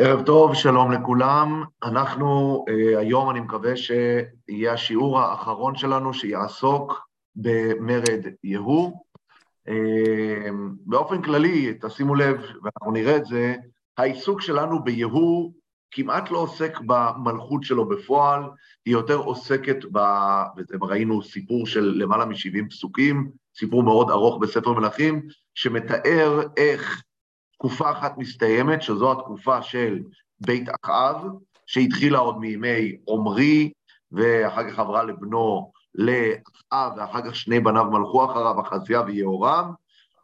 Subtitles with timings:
[0.00, 1.64] ערב טוב, שלום לכולם.
[1.82, 8.92] אנחנו, uh, היום אני מקווה שיהיה השיעור האחרון שלנו שיעסוק במרד יהוא.
[9.68, 9.72] Uh,
[10.86, 13.54] באופן כללי, תשימו לב, ואנחנו נראה את זה,
[13.98, 15.52] העיסוק שלנו ביהוא
[15.90, 18.42] כמעט לא עוסק במלכות שלו בפועל,
[18.86, 19.98] היא יותר עוסקת ב...
[20.80, 25.22] וראינו סיפור של למעלה מ-70 פסוקים, סיפור מאוד ארוך בספר מלכים,
[25.54, 27.02] שמתאר איך
[27.58, 29.98] תקופה אחת מסתיימת, שזו התקופה של
[30.40, 31.16] בית אחאב,
[31.66, 33.72] שהתחילה עוד מימי עומרי,
[34.12, 39.72] ואחר כך עברה לבנו לאחאב, ואחר כך שני בניו מלכו אחריו, אחזיה ויהורם,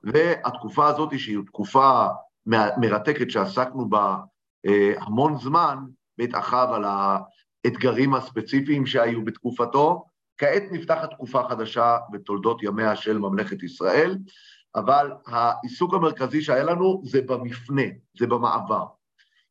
[0.05, 2.07] והתקופה הזאת, שהיא תקופה
[2.77, 4.17] מרתקת שעסקנו בה
[4.67, 5.79] אה, המון זמן,
[6.19, 10.05] בית אחאב על האתגרים הספציפיים שהיו בתקופתו,
[10.39, 14.19] כעת נפתחת תקופה חדשה בתולדות ימיה של ממלכת ישראל,
[14.77, 17.83] אבל העיסוק המרכזי שהיה לנו זה במפנה,
[18.19, 18.85] זה במעבר.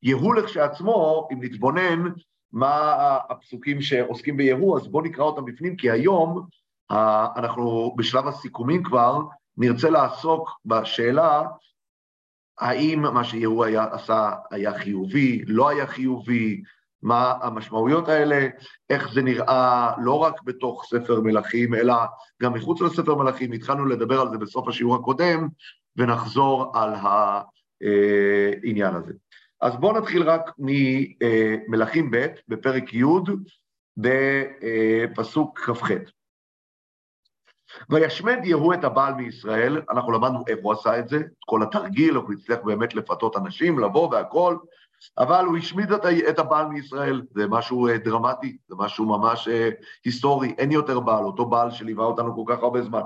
[0.04, 2.12] יהוא לכשעצמו, אם נתבונן
[2.52, 6.48] מה הפסוקים שעוסקים ביהוא, אז בואו נקרא אותם בפנים, כי היום
[7.36, 9.20] אנחנו בשלב הסיכומים כבר,
[9.58, 11.44] נרצה לעסוק בשאלה
[12.60, 16.64] האם מה שיהוא היה, עשה היה חיובי, לא היה חיובי,
[17.04, 18.48] מה המשמעויות האלה,
[18.90, 21.94] איך זה נראה לא רק בתוך ספר מלכים, אלא
[22.42, 23.52] גם מחוץ לספר מלכים.
[23.52, 25.48] התחלנו לדבר על זה בסוף השיעור הקודם,
[25.98, 29.14] ונחזור על העניין הזה.
[29.62, 33.04] אז בואו נתחיל רק ממלכים ב', בפרק י',
[33.98, 35.90] בפסוק כ"ח.
[37.90, 42.16] וישמד יהוא את הבעל מישראל, אנחנו למדנו איך הוא עשה את זה, את כל התרגיל,
[42.16, 44.60] הוא הצליח באמת לפתות אנשים, לבוא והכול,
[45.18, 45.92] אבל הוא השמיד
[46.30, 49.70] את הבעל מישראל, זה משהו אה, דרמטי, זה משהו ממש אה,
[50.06, 53.02] היסטורי, אין יותר בעל, אותו בעל שליווה אותנו כל כך הרבה זמן.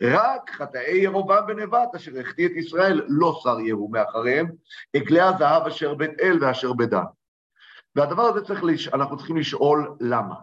[0.00, 4.46] רק חטאי ירובעם ונבט, אשר החטיא את ישראל, לא שר יהוא מאחריהם,
[4.96, 7.04] עגלי הזהב אשר בית אל ואשר בדן.
[7.96, 8.88] והדבר הזה צריך, לש...
[8.88, 10.34] אנחנו צריכים לשאול למה.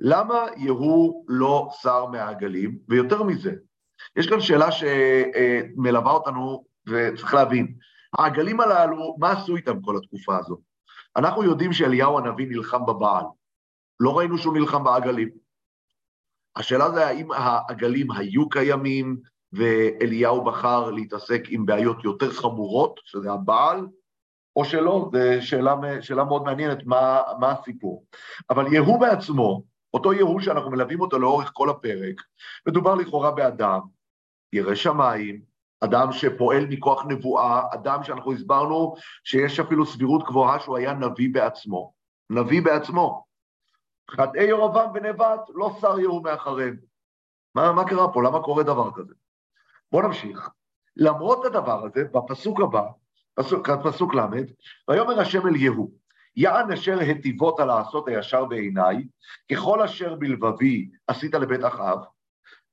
[0.00, 2.78] למה יהוא לא שר מהעגלים?
[2.88, 3.52] ויותר מזה,
[4.16, 7.74] יש כאן שאלה שמלווה אותנו, וצריך להבין,
[8.18, 10.58] העגלים הללו, מה עשו איתם כל התקופה הזאת?
[11.16, 13.24] אנחנו יודעים שאליהו הנביא נלחם בבעל,
[14.00, 15.28] לא ראינו שהוא נלחם בעגלים.
[16.56, 19.16] השאלה זה האם העגלים היו קיימים
[19.52, 23.86] ואליהו בחר להתעסק עם בעיות יותר חמורות, שזה הבעל,
[24.56, 28.04] או שלא, זו שאלה, שאלה מאוד מעניינת, מה, מה הסיפור.
[28.50, 29.62] אבל יהוא בעצמו,
[29.94, 32.22] אותו יהוא שאנחנו מלווים אותו לאורך כל הפרק,
[32.68, 33.80] מדובר לכאורה באדם,
[34.52, 35.49] ירא שמיים,
[35.80, 41.92] אדם שפועל מכוח נבואה, אדם שאנחנו הסברנו שיש אפילו סבירות גבוהה שהוא היה נביא בעצמו.
[42.30, 43.24] נביא בעצמו.
[44.10, 46.76] חטאי ירבעם ונבט, לא שר יהוא מאחריהם.
[47.54, 48.22] מה, מה קרה פה?
[48.22, 49.14] למה קורה דבר כזה?
[49.92, 50.50] בואו נמשיך.
[50.96, 52.84] למרות הדבר הזה, בפסוק הבא,
[53.34, 54.20] פסוק, פסוק ל',
[54.90, 55.90] ויאמר השם אל יהוא,
[56.36, 59.04] יען אשר היטיבות לעשות הישר בעיניי,
[59.52, 61.98] ככל אשר בלבבי עשית לבית אחאב,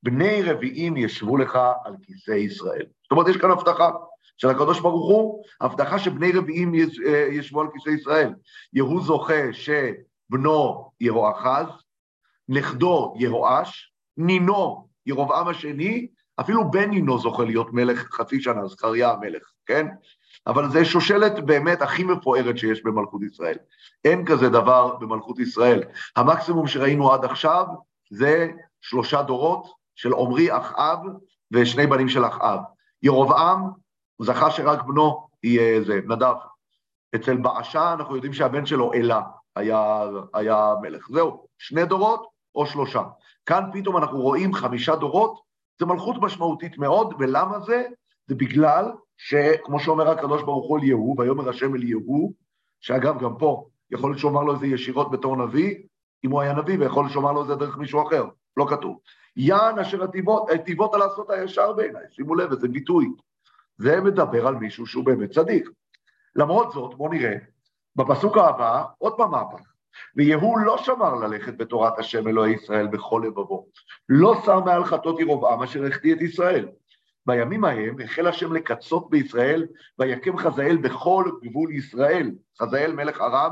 [0.02, 2.86] בני רביעים ישבו לך על כיסא ישראל.
[3.02, 3.90] זאת אומרת, יש כאן הבטחה
[4.36, 8.34] של הקדוש ברוך הוא, הבטחה שבני רביעים אה, ישבו על כיסא ישראל.
[8.72, 11.66] יהוא זוכה שבנו יהואחז,
[12.48, 16.08] נכדו יהואש, נינו ירבעם השני,
[16.40, 19.86] אפילו בן נינו זוכה להיות מלך חצי שנה, זכריה המלך, כן?
[20.46, 23.56] אבל זה שושלת באמת הכי מפוארת שיש במלכות ישראל.
[24.04, 25.82] אין כזה דבר במלכות ישראל.
[26.16, 27.66] המקסימום שראינו עד עכשיו
[28.10, 28.48] זה
[28.80, 30.98] שלושה דורות, של עמרי אחאב
[31.50, 32.60] ושני בנים של אחאב.
[33.02, 33.70] ירבעם
[34.22, 36.34] זכה שרק בנו יהיה זה, נדב.
[37.14, 39.22] אצל באשה אנחנו יודעים שהבן שלו אלה
[39.56, 40.04] היה,
[40.34, 41.08] היה מלך.
[41.10, 43.02] זהו, שני דורות או שלושה.
[43.46, 45.40] כאן פתאום אנחנו רואים חמישה דורות,
[45.78, 47.86] זה מלכות משמעותית מאוד, ולמה זה?
[48.26, 52.32] זה בגלל שכמו שאומר הקדוש ברוך הוא אל יהוא, ויאמר השם אל יהוא,
[52.80, 55.74] שאגב, גם פה, יכול להיות שאומר לו את זה ישירות בתור נביא,
[56.24, 58.24] אם הוא היה נביא, ויכול להיות שאומר לו את זה דרך מישהו אחר,
[58.58, 58.98] לא כתוב.
[59.36, 60.02] יען אשר
[60.54, 63.08] הטיבות על לעשות הישר בעיניי, שימו לב, איזה ביטוי.
[63.78, 65.68] זה מדבר על מישהו שהוא באמת צדיק.
[66.36, 67.34] למרות זאת, בואו נראה,
[67.96, 69.60] בפסוק הבא, עוד פעם מהפך.
[70.16, 73.66] ויהוא לא שמר ללכת בתורת השם אלוהי ישראל בכל לבבו.
[74.08, 76.68] לא שר מעל חטות ירבעם אשר החטיא את ישראל.
[77.26, 79.66] בימים ההם החל השם לקצות בישראל,
[79.98, 82.30] ויקם חזאל בכל גבול ישראל.
[82.60, 83.50] חזאל מלך ארם,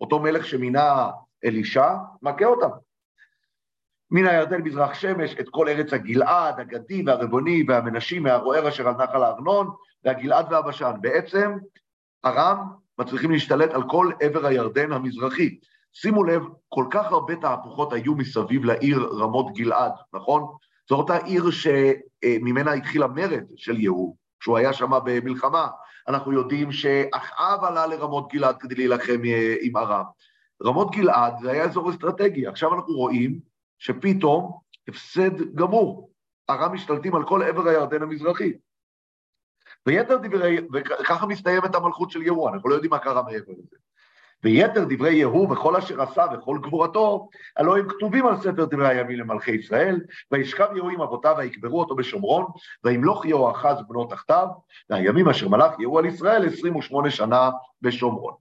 [0.00, 1.10] אותו מלך שמינה
[1.44, 2.68] אלישע, מכה אותם.
[4.10, 9.22] מן הירדן מזרח שמש, את כל ארץ הגלעד, הגדי והרבוני והמנשים מהרוער אשר על נחל
[9.22, 9.70] הארנון,
[10.04, 10.92] והגלעד והבשן.
[11.00, 11.52] בעצם
[12.24, 12.58] ארם
[12.98, 15.58] מצליחים להשתלט על כל עבר הירדן המזרחי.
[15.92, 20.46] שימו לב, כל כך הרבה תהפוכות היו מסביב לעיר רמות גלעד, נכון?
[20.88, 25.68] זו אותה עיר שממנה התחיל המרד של יהוא, כשהוא היה שם במלחמה.
[26.08, 30.04] אנחנו יודעים שאחאב עלה לרמות גלעד כדי להילחם אה, עם ארם.
[30.64, 33.38] רמות גלעד זה היה אזור אסטרטגי, עכשיו אנחנו רואים
[33.78, 34.58] שפתאום
[34.88, 36.10] הפסד גמור.
[36.50, 38.52] ארם משתלטים על כל עבר הירדן המזרחי.
[39.86, 43.76] ויתר דברי, וככה מסתיימת המלכות של יהוא, אנחנו לא יודעים מה קרה מעבר לזה.
[44.44, 49.18] ויתר דברי יהוא וכל אשר עשה וכל גבורתו, הלא הם כתובים על ספר דברי הימים
[49.18, 50.00] למלכי ישראל,
[50.32, 52.46] וישכב יהוא עם אבותיו ויקברו אותו בשומרון,
[52.84, 54.46] וימלוך יהואחז בנו תחתיו,
[54.90, 57.50] והימים אשר מלך יהוא על ישראל 28 שנה
[57.82, 58.34] בשומרון.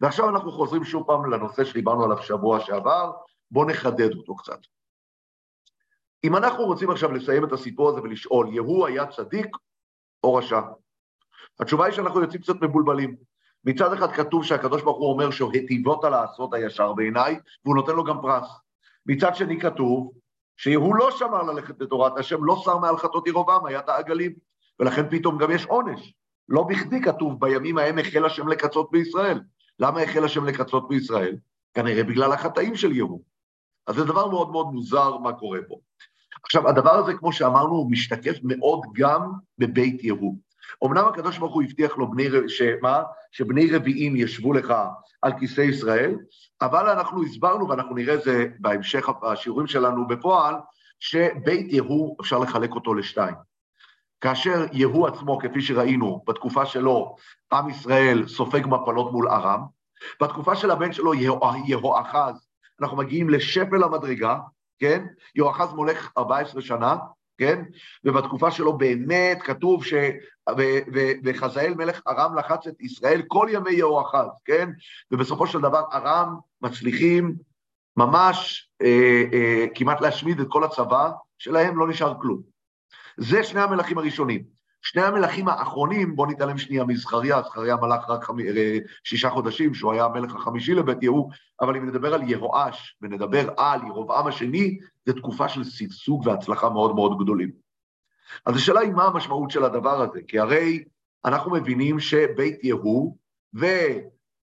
[0.00, 3.12] ועכשיו אנחנו חוזרים שוב פעם לנושא שדיברנו עליו שבוע שעבר,
[3.50, 4.58] בואו נחדד אותו קצת.
[6.24, 9.56] אם אנחנו רוצים עכשיו לסיים את הסיפור הזה ולשאול, יהוא היה צדיק
[10.24, 10.60] או רשע?
[11.60, 13.16] התשובה היא שאנחנו יוצאים קצת מבולבלים.
[13.64, 18.20] מצד אחד כתוב שהקדוש ברוך הוא אומר שהיטיבות לעשות הישר בעיניי, והוא נותן לו גם
[18.22, 18.48] פרס.
[19.06, 20.12] מצד שני כתוב
[20.56, 24.32] שיהוא לא שמר ללכת לתורת השם, לא שר מעל חטות ירובעם, היה את העגלים,
[24.80, 26.14] ולכן פתאום גם יש עונש.
[26.48, 29.40] לא בכדי כתוב בימים ההם החל השם לקצות בישראל.
[29.78, 31.36] למה החל השם לקצות בישראל?
[31.74, 33.20] כנראה בגלל החטאים של יהוא.
[33.86, 35.74] אז זה דבר מאוד מאוד מוזר מה קורה פה.
[36.42, 40.36] עכשיו, הדבר הזה, כמו שאמרנו, הוא משתקף מאוד גם בבית יהוא.
[40.84, 43.02] אמנם הקדוש ברוך הוא הבטיח לו בני, שמה?
[43.32, 44.74] שבני רביעים ישבו לך
[45.22, 46.14] על כיסא ישראל,
[46.62, 50.54] אבל אנחנו הסברנו, ואנחנו נראה את זה בהמשך השיעורים שלנו בפועל,
[51.00, 53.34] שבית יהוא, אפשר לחלק אותו לשתיים.
[54.20, 57.16] כאשר יהוא עצמו, כפי שראינו, בתקופה שלו,
[57.52, 59.60] עם ישראל סופג מפלות מול ארם,
[60.22, 61.14] בתקופה של הבן שלו,
[61.66, 62.45] יהואחז,
[62.80, 64.38] אנחנו מגיעים לשפל המדרגה,
[64.78, 65.06] כן?
[65.34, 66.96] יהואחז מולך 14 שנה,
[67.38, 67.62] כן?
[68.04, 69.94] ובתקופה שלו באמת כתוב ש...
[71.24, 74.70] וחזאל מלך ארם לחץ את ישראל כל ימי יהואחז, כן?
[75.10, 77.34] ובסופו של דבר ארם מצליחים
[77.96, 82.42] ממש אה, אה, כמעט להשמיד את כל הצבא שלהם, לא נשאר כלום.
[83.16, 84.42] זה שני המלכים הראשונים.
[84.86, 88.40] שני המלכים האחרונים, בואו נתעלם שנייה מזכריה, זכריה מלך רק חמ...
[88.40, 91.30] אה, שישה חודשים, שהוא היה המלך החמישי לבית יהוא,
[91.60, 96.94] אבל אם נדבר על יהואש ונדבר על ירובעם השני, זו תקופה של שגשוג והצלחה מאוד
[96.94, 97.50] מאוד גדולים.
[98.46, 100.84] אז השאלה היא מה המשמעות של הדבר הזה, כי הרי
[101.24, 103.16] אנחנו מבינים שבית יהוא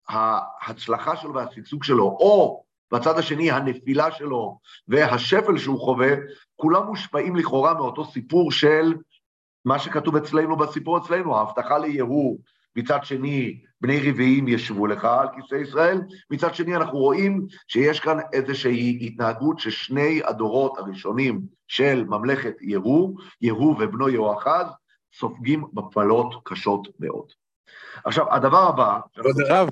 [0.10, 6.14] וההצלחה שלו והשגשוג שלו, או בצד השני הנפילה שלו והשפל שהוא חווה,
[6.56, 8.94] כולם מושפעים לכאורה מאותו סיפור של
[9.68, 12.40] מה שכתוב אצלנו בסיפור אצלנו, ההבטחה ליהוא,
[12.76, 18.18] מצד שני, בני רביעים ישבו לך על כיסא ישראל, מצד שני אנחנו רואים שיש כאן
[18.34, 24.66] איזושהי התנהגות ששני הדורות הראשונים של ממלכת יהוא, יהוא ובנו יהואחז,
[25.14, 27.32] סופגים מפלות קשות מאוד.
[28.06, 29.00] עכשיו, הדבר הבא...
[29.14, 29.70] כבוד הרב.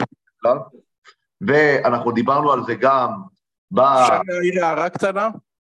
[1.41, 3.09] ואנחנו דיברנו על זה גם
[3.71, 3.79] ב...
[3.79, 5.29] אפשר להעיר הערה קטנה?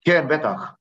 [0.05, 0.80] כן, בטח.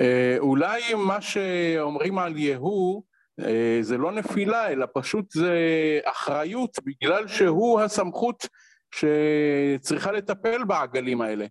[0.00, 3.02] אה, אולי מה שאומרים על יהוא
[3.40, 5.54] אה, זה לא נפילה, אלא פשוט זה
[6.04, 8.46] אחריות, בגלל שהוא הסמכות
[8.94, 11.46] שצריכה לטפל בעגלים האלה.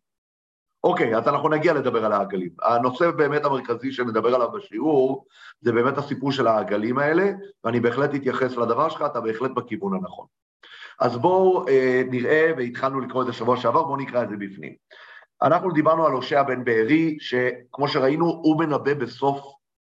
[0.83, 2.49] אוקיי, okay, אז אנחנו נגיע לדבר על העגלים.
[2.61, 5.25] הנושא באמת המרכזי שנדבר עליו בשיעור,
[5.61, 7.31] זה באמת הסיפור של העגלים האלה,
[7.63, 10.25] ואני בהחלט אתייחס לדבר שלך, אתה בהחלט בכיוון הנכון.
[10.99, 14.73] אז בואו אה, נראה, והתחלנו לקרוא את זה שבוע שעבר, בואו נקרא את זה בפנים.
[15.43, 19.39] אנחנו דיברנו על הושע בן בארי, שכמו שראינו, הוא מנבא בסוף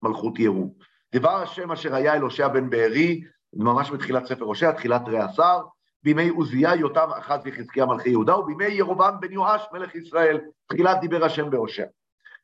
[0.03, 0.75] מלכות יהוא.
[1.15, 3.21] דבר השם אשר היה אל הושע בן בארי,
[3.53, 5.61] ממש בתחילת ספר הושע, תחילת תרי עשר,
[6.03, 11.25] בימי עוזיה, יותם, אחז וחזקיה מלכי יהודה, ובימי ירובעם בן יואש מלך ישראל, תחילת דיבר
[11.25, 11.85] השם בהושע.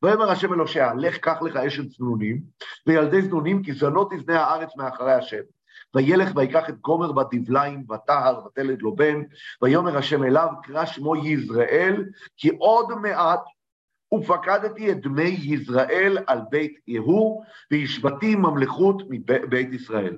[0.03, 2.41] ויאמר השם אל הושע, לך קח לך אשת צנונים,
[2.88, 5.41] וילדי זנונים, כי זנות תזנה הארץ מאחרי השם.
[5.95, 9.21] וילך ויקח את גומר בת דבליים, וטהר, ותלד לו בן,
[9.62, 12.05] ויאמר השם אליו, קרא שמו יזרעאל,
[12.38, 13.41] כי עוד מעט
[14.13, 20.17] ופקדתי את דמי יזרעאל על בית יהוא, והשבתי ממלכות מבית ישראל.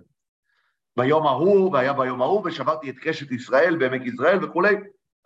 [0.98, 4.76] ביום ההוא, והיה ביום ההוא, ושברתי את קשת ישראל בעמק יזרעאל וכולי,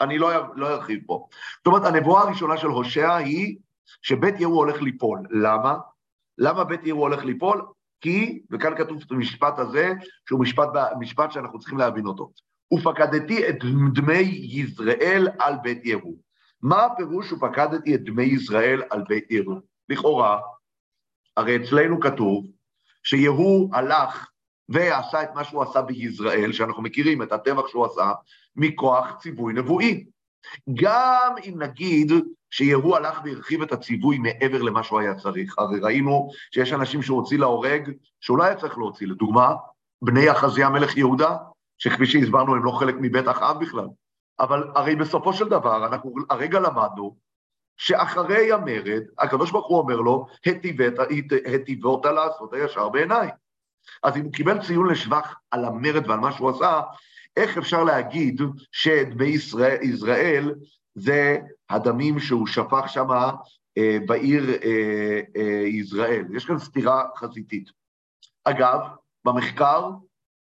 [0.02, 1.28] אני לא, לא ארחיב פה.
[1.58, 3.58] זאת אומרת, הנבואה הראשונה של הושע היא
[4.02, 5.20] שבית יהוא הולך ליפול.
[5.30, 5.78] למה?
[6.38, 7.66] למה בית יהוא הולך ליפול?
[8.02, 9.94] כי, וכאן כתוב את המשפט הזה,
[10.28, 12.32] שהוא משפט, משפט שאנחנו צריכים להבין אותו,
[12.74, 13.56] ופקדתי את
[13.94, 16.18] דמי יזרעאל על בית יהוא.
[16.62, 19.60] מה הפירוש ופקדתי את דמי יזרעאל על בית יהוא?
[19.90, 20.40] לכאורה,
[21.38, 22.46] הרי אצלנו כתוב
[23.04, 24.30] שיהוא הלך
[24.70, 28.12] ועשה את מה שהוא עשה ביזרעאל, שאנחנו מכירים את הטבח שהוא עשה,
[28.56, 30.06] מכוח ציווי נבואי.
[30.74, 32.12] גם אם נגיד
[32.52, 35.56] שיהוא הלך והרחיב את הציווי מעבר למה שהוא היה צריך.
[35.58, 37.92] הרי ראינו שיש אנשים שהוא הוציא להורג,
[38.22, 39.08] שהוא לא היה צריך להוציא.
[39.08, 39.56] לדוגמה,
[40.02, 41.38] בני אחזיה מלך יהודה,
[41.78, 43.88] שכפי שהסברנו הם לא חלק מבית אחאב בכלל.
[44.40, 47.18] אבל הרי בסופו של דבר, אנחנו הרגע למדנו
[47.78, 50.28] שאחרי המרד, הקדוש ברוך הוא אומר לו,
[51.46, 53.30] היטיבות לעשות הישר בעיניי.
[54.04, 56.82] אז אם הוא קיבל ציון לשבח על המרד ועל מה שהוא עשה,
[57.38, 58.42] איך אפשר להגיד
[58.72, 60.56] שדמי ישראל, ישראל
[60.96, 61.38] זה
[61.70, 63.08] הדמים שהוא שפך שם
[63.78, 66.26] אה, בעיר אה, אה, ישראל?
[66.34, 67.70] יש כאן סתירה חזיתית.
[68.44, 68.80] אגב,
[69.26, 69.90] במחקר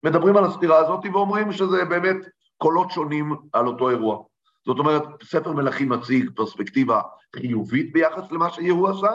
[0.03, 2.17] מדברים על הסתירה הזאת ואומרים שזה באמת
[2.57, 4.23] קולות שונים על אותו אירוע.
[4.67, 7.01] זאת אומרת, ספר מלכים מציג פרספקטיבה
[7.37, 9.11] חיובית ביחס למה שיהוא עשה,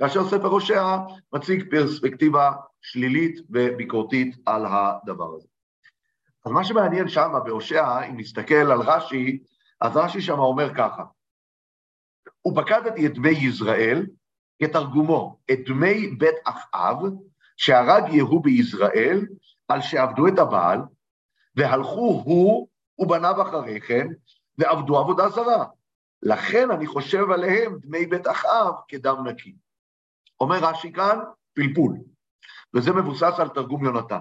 [0.00, 0.96] כאשר ספר הושע
[1.32, 5.55] מציג פרספקטיבה שלילית וביקורתית על הדבר הזה.
[6.46, 9.38] אז מה שמעניין שם בהושע, אם נסתכל על רש"י,
[9.80, 11.04] אז רש"י שם אומר ככה,
[12.48, 14.06] ופקדתי את דמי ישראל
[14.62, 16.96] כתרגומו, את דמי בית אחאב,
[17.56, 19.26] שהרג יהוא ביזרעאל,
[19.68, 20.78] על שעבדו את הבעל,
[21.56, 24.06] והלכו הוא ובניו אחרי כן,
[24.58, 25.64] ועבדו עבודה זרה.
[26.22, 29.54] לכן אני חושב עליהם דמי בית אחאב כדם נקי.
[30.40, 31.18] אומר רש"י כאן,
[31.54, 31.96] פלפול,
[32.74, 34.18] וזה מבוסס על תרגום יונתן.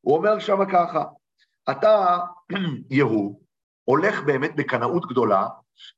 [0.00, 1.04] הוא אומר שם ככה,
[1.70, 2.18] אתה,
[2.90, 3.40] יהוא,
[3.84, 5.48] הולך באמת בקנאות גדולה,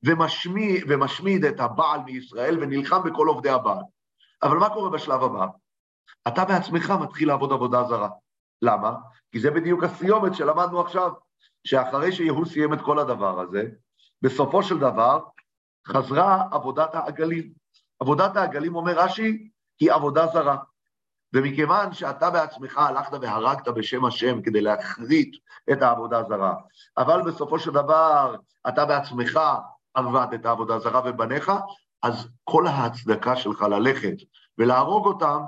[0.04, 3.82] ומשמיד, ומשמיד את הבעל מישראל ונלחם בכל עובדי הבעל.
[4.42, 5.46] אבל מה קורה בשלב הבא?
[6.28, 8.08] אתה בעצמך מתחיל לעבוד עבודה זרה.
[8.62, 8.94] למה?
[9.32, 11.12] כי זה בדיוק הסיומת שלמדנו עכשיו,
[11.66, 13.68] שאחרי שיהוא סיים את כל הדבר הזה,
[14.22, 15.20] בסופו של דבר
[15.86, 17.52] חזרה עבודת העגלים.
[18.00, 19.50] עבודת העגלים, אומר רש"י,
[19.80, 20.56] היא עבודה זרה.
[21.34, 25.36] ומכיוון שאתה בעצמך הלכת והרגת בשם השם כדי להכרית
[25.72, 26.54] את העבודה הזרה,
[26.98, 28.36] אבל בסופו של דבר
[28.68, 29.40] אתה בעצמך
[29.94, 31.52] עבד את העבודה הזרה ובניך,
[32.02, 34.16] אז כל ההצדקה שלך ללכת
[34.58, 35.42] ולהרוג אותם,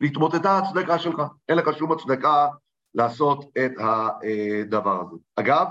[0.00, 1.22] להתמוטטה ההצדקה שלך.
[1.48, 2.48] אין לך שום הצדקה
[2.94, 5.16] לעשות את הדבר הזה.
[5.36, 5.66] אגב,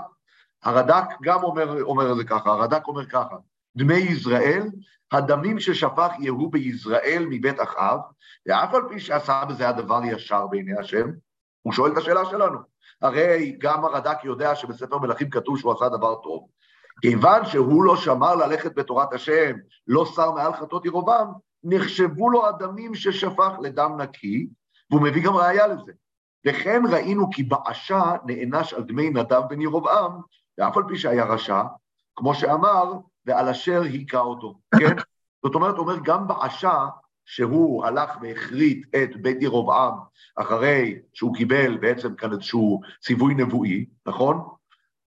[0.62, 3.36] הרד"ק גם אומר, אומר את זה ככה, הרד"ק אומר ככה,
[3.76, 4.62] דמי ישראל,
[5.12, 8.00] הדמים ששפך יהוא ביזרעאל מבית אחאב,
[8.46, 11.10] ואף על פי שעשה בזה הדבר ישר בעיני השם,
[11.62, 12.58] הוא שואל את השאלה שלנו.
[13.02, 16.48] הרי גם הרד"ק יודע שבספר מלכים כתוב שהוא עשה דבר טוב.
[17.00, 21.28] כיוון שהוא לא שמר ללכת בתורת השם, לא שר מעל חטאות ירובעם,
[21.64, 24.46] נחשבו לו הדמים ששפך לדם נקי,
[24.90, 25.92] והוא מביא גם ראיה לזה.
[26.46, 30.12] וכן ראינו כי באשה נענש על דמי נדב בן ירובעם,
[30.58, 31.62] ואף על פי שהיה רשע,
[32.16, 32.92] כמו שאמר,
[33.30, 34.96] ועל אשר היכה אותו, כן?
[35.44, 36.86] זאת אומרת, אומר, גם באשה,
[37.24, 39.94] שהוא הלך והכרית את בית ירובעם
[40.36, 44.48] אחרי שהוא קיבל בעצם כאן איזשהו ציווי נבואי, נכון?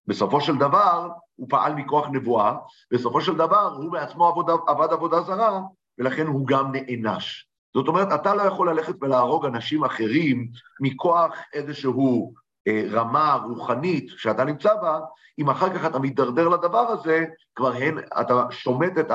[0.08, 2.56] בסופו של דבר, הוא פעל מכוח נבואה,
[2.92, 5.62] בסופו של דבר הוא בעצמו עבוד, עבד עבודה זרה,
[5.98, 7.48] ולכן הוא גם נענש.
[7.74, 10.48] זאת אומרת, אתה לא יכול ללכת ולהרוג אנשים אחרים
[10.80, 12.34] מכוח איזשהו
[12.92, 15.00] רמה רוחנית שאתה נמצא בה,
[15.40, 19.12] אם אחר כך אתה מתדרדר לדבר הזה, כבר הן, אתה שומט את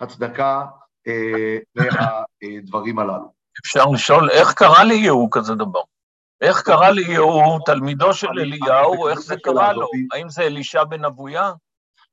[0.00, 0.64] ההצדקה
[1.06, 3.32] אה, והדברים הללו.
[3.64, 5.80] אפשר לשאול, איך קרה ליהוא כזה דבר?
[6.40, 9.86] איך קרה ליהוא, תלמידו של אליהו, איך זה קרה לו?
[10.12, 11.52] האם זה אלישע בן אבויה?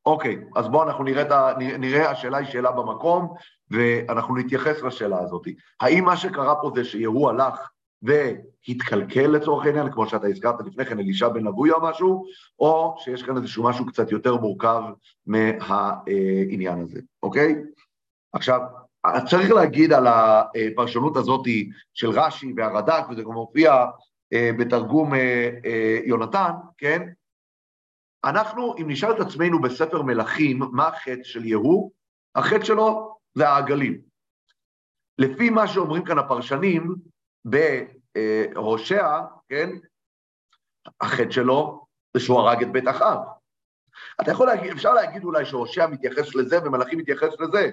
[0.05, 3.33] אוקיי, אז בואו אנחנו נראה, נראה, השאלה היא שאלה במקום,
[3.71, 5.47] ואנחנו נתייחס לשאלה הזאת.
[5.81, 7.69] האם מה שקרה פה זה שיהוא הלך
[8.05, 12.25] והתקלקל לצורך העניין, כמו שאתה הזכרת לפני כן, אלישע בן אבוי או משהו,
[12.59, 14.81] או שיש כאן איזשהו משהו קצת יותר מורכב
[15.27, 17.55] מהעניין הזה, אוקיי?
[18.33, 18.61] עכשיו,
[19.29, 21.45] צריך להגיד על הפרשנות הזאת
[21.93, 23.85] של רש"י והרד"ק, וזה גם מופיע
[24.33, 27.01] אה, בתרגום אה, אה, יונתן, כן?
[28.23, 31.91] אנחנו, אם נשאל את עצמנו בספר מלכים, מה החטא של יהוא?
[32.35, 34.01] החטא שלו זה העגלים.
[35.17, 36.95] לפי מה שאומרים כאן הפרשנים,
[38.15, 39.19] בהושע,
[39.49, 39.69] כן,
[41.01, 43.17] החטא שלו זה שהוא הרג את בית אחאב.
[44.21, 47.69] אתה יכול להגיד, אפשר להגיד אולי שהושע מתייחס לזה ומלאכים מתייחס לזה,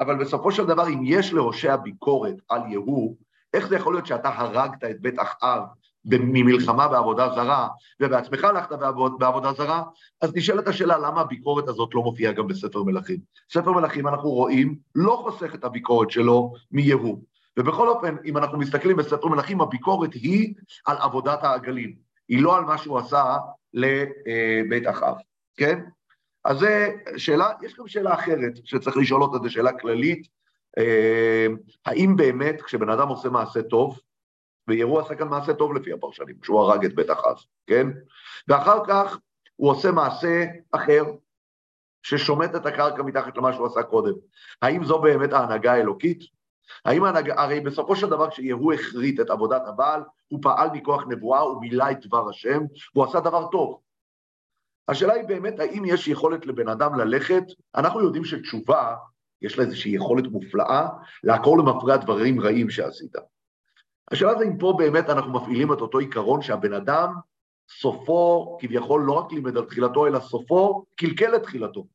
[0.00, 3.16] אבל בסופו של דבר, אם יש להושע ביקורת על יהוא,
[3.54, 5.62] איך זה יכול להיות שאתה הרגת את בית אחאב
[6.04, 7.68] ממלחמה בעבודה זרה,
[8.00, 9.82] ובעצמך הלכת בעבוד, בעבודה זרה,
[10.20, 13.18] אז נשאלת השאלה למה הביקורת הזאת לא מופיעה גם בספר מלכים.
[13.52, 17.22] ספר מלכים, אנחנו רואים, לא חוסך את הביקורת שלו מיהוא.
[17.58, 20.54] ובכל אופן, אם אנחנו מסתכלים בספר מלכים, הביקורת היא
[20.86, 21.96] על עבודת העגלים,
[22.28, 23.36] היא לא על מה שהוא עשה
[23.74, 25.16] לבית אחאב,
[25.56, 25.80] כן?
[26.44, 26.66] אז זו
[27.16, 30.28] שאלה, יש גם שאלה אחרת שצריך לשאול אותה, זו שאלה כללית,
[30.78, 31.46] אה,
[31.86, 33.98] האם באמת כשבן אדם עושה מעשה טוב,
[34.68, 37.86] ויראו עשה כאן מעשה טוב לפי הפרשנים, כשהוא הרג את בית אחאב, כן?
[38.48, 39.18] ואחר כך
[39.56, 41.04] הוא עושה מעשה אחר,
[42.02, 44.12] ששומט את הקרקע מתחת למה שהוא עשה קודם.
[44.62, 46.20] האם זו באמת ההנהגה האלוקית?
[46.84, 47.30] האם ההנהג...
[47.30, 51.90] הרי בסופו של דבר כשיהוא החריט את עבודת הבעל, הוא פעל מכוח נבואה, הוא מילא
[51.90, 52.62] את דבר השם,
[52.94, 53.78] והוא עשה דבר טוב.
[54.88, 57.42] השאלה היא באמת, האם יש יכולת לבן אדם ללכת?
[57.74, 58.94] אנחנו יודעים שתשובה,
[59.42, 60.88] יש לה איזושהי יכולת מופלאה
[61.24, 63.12] לעקור למפרע דברים רעים שעשית.
[64.10, 67.14] השאלה זה אם פה באמת אנחנו מפעילים את אותו עיקרון שהבן אדם,
[67.80, 71.86] סופו כביכול לא רק לימד על תחילתו, אלא סופו קלקל את תחילתו.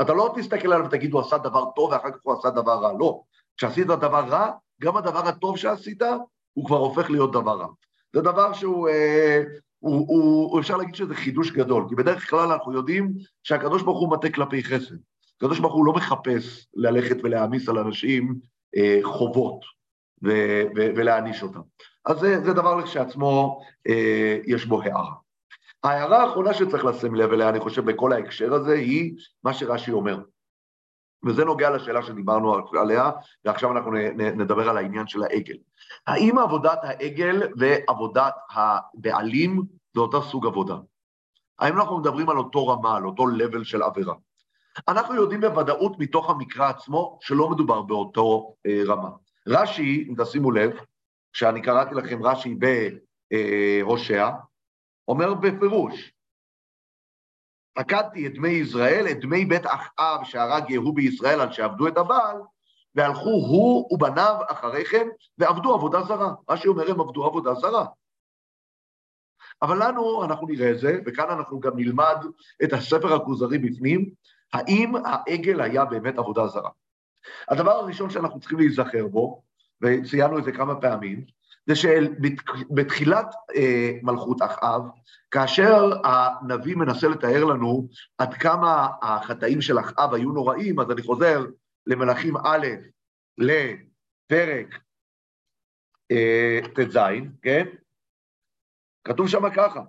[0.00, 2.92] אתה לא תסתכל עליו ותגיד, הוא עשה דבר טוב ואחר כך הוא עשה דבר רע,
[2.98, 3.20] לא.
[3.58, 4.50] כשעשית דבר רע,
[4.82, 6.02] גם הדבר הטוב שעשית,
[6.52, 7.66] הוא כבר הופך להיות דבר רע.
[8.14, 9.42] זה דבר שהוא, אה,
[9.78, 13.12] הוא, הוא, הוא, אפשר להגיד שזה חידוש גדול, כי בדרך כלל אנחנו יודעים
[13.42, 14.94] שהקדוש ברוך הוא מטה כלפי חסד.
[15.36, 18.34] הקדוש ברוך הוא לא מחפש ללכת ולהעמיס על אנשים
[18.76, 19.60] אה, חובות
[20.24, 21.60] ו- ו- ולהעניש אותם.
[22.04, 25.14] אז זה, זה דבר לכשעצמו אה, יש בו הערה.
[25.84, 30.18] ההערה האחרונה שצריך לשים לב אליה, אני חושב, בכל ההקשר הזה, היא מה שרש"י אומר.
[31.24, 33.10] וזה נוגע לשאלה שדיברנו עליה,
[33.44, 35.56] ועכשיו אנחנו נדבר על העניין של העגל.
[36.06, 39.62] האם עבודת העגל ועבודת הבעלים
[39.94, 40.76] זה אותו סוג עבודה?
[41.58, 44.14] האם אנחנו מדברים על אותו רמה, על אותו level של עבירה?
[44.88, 49.08] אנחנו יודעים בוודאות מתוך המקרא עצמו שלא מדובר באותו אה, רמה.
[49.48, 50.70] רש"י, אם תשימו לב,
[51.32, 52.56] שאני קראתי לכם רש"י
[53.84, 54.30] בהושע,
[55.08, 56.12] אומר בפירוש,
[57.78, 62.36] פקדתי את דמי ישראל, את דמי בית אחאב שהרג יהוא בישראל על שעבדו את הבעל,
[62.94, 65.06] והלכו הוא ובניו אחריכם
[65.38, 66.34] ועבדו עבודה זרה.
[66.50, 67.86] רש"י אומר, הם עבדו עבודה זרה.
[69.62, 72.16] אבל לנו, אנחנו נראה את זה, וכאן אנחנו גם נלמד
[72.64, 74.10] את הספר הכוזרי בפנים,
[74.52, 76.70] האם העגל היה באמת עבודה זרה.
[77.48, 79.42] הדבר הראשון שאנחנו צריכים להיזכר בו,
[79.82, 81.24] וציינו את זה כמה פעמים,
[81.68, 84.82] זה שבתחילת אה, מלכות אחאב,
[85.30, 91.46] כאשר הנביא מנסה לתאר לנו עד כמה החטאים של אחאב היו נוראים, אז אני חוזר
[91.86, 92.66] למלכים א',
[93.38, 94.80] לפרק
[96.10, 96.98] אה, ט"ז,
[97.42, 97.66] כן?
[99.04, 99.80] כתוב שם ככה,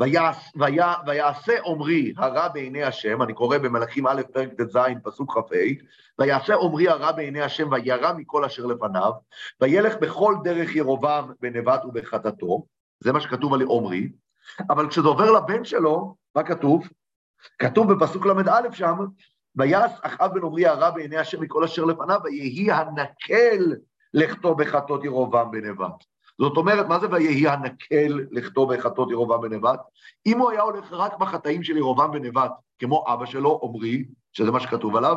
[0.00, 5.56] ויעשה עמרי הרע בעיני השם, אני קורא במלאכים א', פרק ט"ז, פסוק כ"ה,
[6.18, 9.12] ויעשה עמרי הרע בעיני השם, וירא מכל אשר לפניו,
[9.60, 12.66] וילך בכל דרך ירובעם בנבט ובחטאתו,
[13.00, 14.08] זה מה שכתוב על עמרי,
[14.70, 16.88] אבל כשזה עובר לבן שלו, מה כתוב?
[17.58, 18.98] כתוב בפסוק ל"א שם,
[19.56, 23.74] ויעש אחאב בן עמרי הרע בעיני השם מכל אשר לפניו, ויהי הנקל
[24.14, 26.04] לכתוב בחטאות ירובעם בנבט.
[26.38, 29.80] זאת אומרת, מה זה ויהי הנקל לכתוב בחטאות ירובעם בנבט?
[30.26, 34.60] אם הוא היה הולך רק בחטאים של ירובעם בנבט, כמו אבא שלו, עמרי, שזה מה
[34.60, 35.16] שכתוב עליו,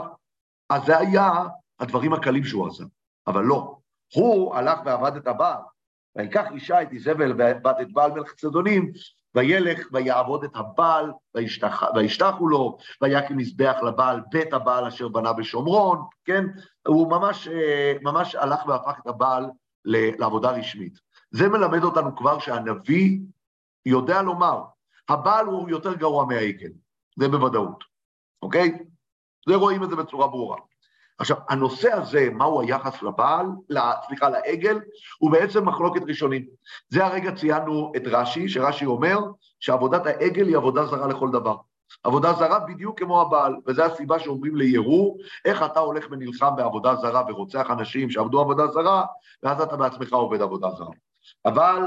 [0.69, 1.31] אז זה היה
[1.79, 2.83] הדברים הקלים שהוא עשה.
[3.27, 3.77] אבל לא,
[4.13, 5.61] הוא הלך ועבד את הבעל,
[6.15, 8.91] ויקח אישה את איזבל ובת את בעל מלך צדונים,
[9.35, 11.11] וילך ויעבוד את הבעל,
[11.95, 16.45] וישתחו לו, ויקים מזבח לבעל, בית הבעל אשר בנה בשומרון, כן?
[16.87, 19.45] הוא ממש, אה, ממש הלך והפך את הבעל
[19.85, 21.04] לעבודה רשמית.
[21.35, 23.19] זה מלמד אותנו כבר שהנביא
[23.85, 24.61] יודע לומר,
[25.09, 26.69] הבעל הוא יותר גרוע מהעגל,
[27.19, 27.83] זה בוודאות,
[28.41, 28.77] אוקיי?
[29.49, 30.57] זה רואים את זה בצורה ברורה.
[31.17, 33.45] עכשיו, הנושא הזה, מהו היחס לבעל,
[34.07, 34.79] סליחה, לעגל,
[35.19, 36.49] הוא בעצם מחלוקת ראשונית.
[36.89, 39.19] זה הרגע ציינו את רש"י, שרש"י אומר
[39.59, 41.55] שעבודת העגל היא עבודה זרה לכל דבר.
[42.03, 47.23] עבודה זרה בדיוק כמו הבעל, וזו הסיבה שאומרים ליהוא, איך אתה הולך ונלחם בעבודה זרה
[47.27, 49.05] ורוצח אנשים שעבדו עבודה זרה,
[49.43, 51.04] ואז אתה בעצמך עובד עבודה זרה.
[51.45, 51.81] אבל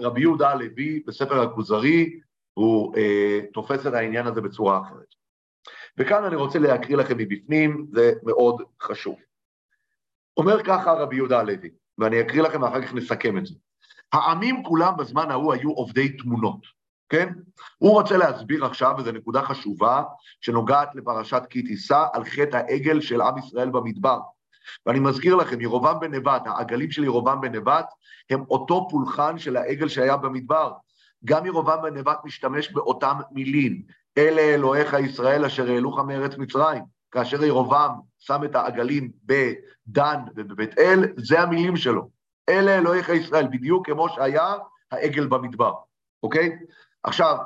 [0.00, 2.20] רבי יהודה הלוי בספר הכוזרי,
[2.54, 5.14] הוא אה, תופס את העניין הזה בצורה אחרת.
[5.98, 9.16] וכאן אני רוצה להקריא לכם מבפנים, זה מאוד חשוב.
[10.36, 13.54] אומר ככה רבי יהודה הלוי, ואני אקריא לכם ואחר כך נסכם את זה.
[14.12, 16.60] העמים כולם בזמן ההוא היו עובדי תמונות,
[17.08, 17.32] כן?
[17.78, 20.02] הוא רוצה להסביר עכשיו, וזו נקודה חשובה,
[20.40, 24.20] שנוגעת לפרשת כי תישא, על חטא העגל של עם ישראל במדבר.
[24.86, 27.86] ואני מזכיר לכם, ירובעם בן נבט, העגלים של ירובעם בן נבט,
[28.30, 30.72] הם אותו פולחן של העגל שהיה במדבר.
[31.24, 33.82] גם ירובעם בן נבט משתמש באותם מילים.
[34.18, 36.82] אלה אלוהיך ישראל אשר העלוך מארץ מצרים.
[37.10, 42.08] כאשר ירובעם שם את העגלים בדן ובבית אל, זה המילים שלו.
[42.48, 44.54] אלה אלוהיך ישראל, בדיוק כמו שהיה
[44.90, 45.72] העגל במדבר,
[46.22, 46.58] אוקיי?
[47.02, 47.36] עכשיו,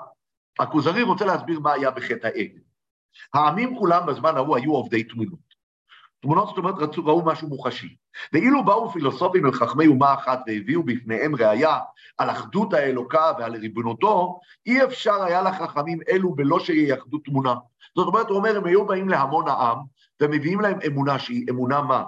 [0.59, 2.61] הכוזרי רוצה להסביר מה היה בחטא העגל.
[3.35, 5.44] העמים כולם בזמן ההוא היו עובדי תמונות.
[6.25, 7.97] תמונות זאת אומרת רצו, ראו משהו מוחשי.
[8.33, 11.79] ואילו באו פילוסופים אל חכמי אומה אחת והביאו בפניהם ראייה
[12.19, 17.55] על אחדות האלוקה ועל ריבונותו, אי אפשר היה לחכמים אלו בלא שייחדו תמונה.
[17.97, 19.79] זאת אומרת, הוא אומר, הם היו באים להמון העם,
[20.23, 22.05] ומביאים להם אמונה שהיא אמונה מה?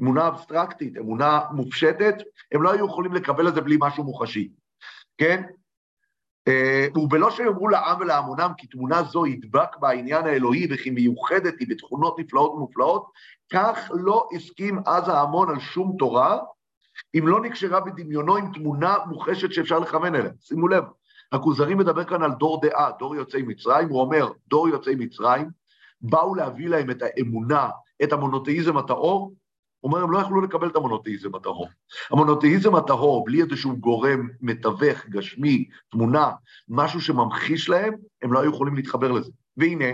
[0.00, 2.14] אמונה אבסטרקטית, אמונה מופשטת,
[2.52, 4.48] הם לא היו יכולים לקבל את זה בלי משהו מוחשי,
[5.18, 5.42] כן?
[6.48, 12.18] אה, ובלא שיאמרו לעם ולהמונם כי תמונה זו ידבק בעניין האלוהי וכי מיוחדת היא בתכונות
[12.18, 13.06] נפלאות ומופלאות,
[13.52, 16.38] כך לא הסכים אז ההמון על שום תורה,
[17.18, 20.30] אם לא נקשרה בדמיונו עם תמונה מוחשת שאפשר לכוון אליה.
[20.40, 20.84] שימו לב,
[21.32, 25.48] הכוזרי מדבר כאן על דור דעה, דור יוצאי מצרים, הוא אומר, דור יוצאי מצרים,
[26.00, 27.68] באו להביא להם את האמונה,
[28.02, 29.32] את המונותאיזם הטהור,
[29.84, 31.68] אומר, הם לא יכלו לקבל את המונותאיזם הטהור.
[32.10, 36.30] המונותאיזם הטהור, בלי איזשהו גורם מתווך, גשמי, תמונה,
[36.68, 39.30] משהו שממחיש להם, הם לא היו יכולים להתחבר לזה.
[39.56, 39.92] והנה,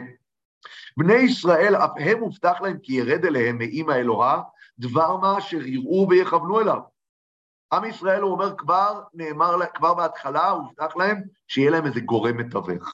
[0.96, 4.42] בני ישראל, אף הם הובטח להם כי ירד אליהם מאימא אלוהה,
[4.78, 6.80] דבר מה אשר יראו ויכוונו אליו.
[7.72, 12.92] עם ישראל, הוא אומר, כבר נאמר, כבר בהתחלה, הובטח להם שיהיה להם איזה גורם מתווך.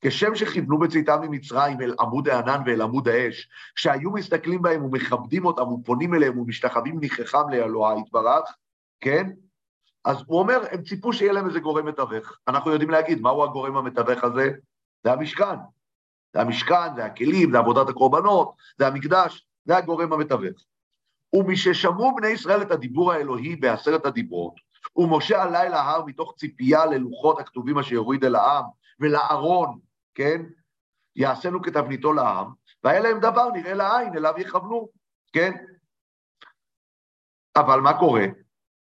[0.00, 5.72] כשם שכיוונו בצאתם ממצרים אל עמוד הענן ואל עמוד האש, שהיו מסתכלים בהם ומכבדים אותם
[5.72, 8.56] ופונים אליהם ומשתחווים נכחם לאלוהה יתברך,
[9.00, 9.30] כן?
[10.04, 12.38] אז הוא אומר, הם ציפו שיהיה להם איזה גורם מתווך.
[12.48, 14.50] אנחנו יודעים להגיד, מהו הגורם המתווך הזה?
[15.04, 15.56] זה המשכן.
[16.34, 20.64] זה המשכן, זה הכלים, זה עבודת הקורבנות, זה המקדש, זה הגורם המתווך.
[21.32, 24.54] ומששמעו בני ישראל את הדיבור האלוהי בעשרת הדיברות,
[24.96, 28.64] ומשה עלה אל ההר מתוך ציפייה ללוחות הכתובים אשר יוריד אל העם,
[29.00, 29.78] ולארון,
[30.14, 30.42] כן?
[31.16, 32.46] יעשינו כתבניתו לעם,
[32.84, 34.88] והיה להם דבר נראה לעין, אליו יכוונו,
[35.32, 35.52] כן?
[37.56, 38.26] אבל מה קורה?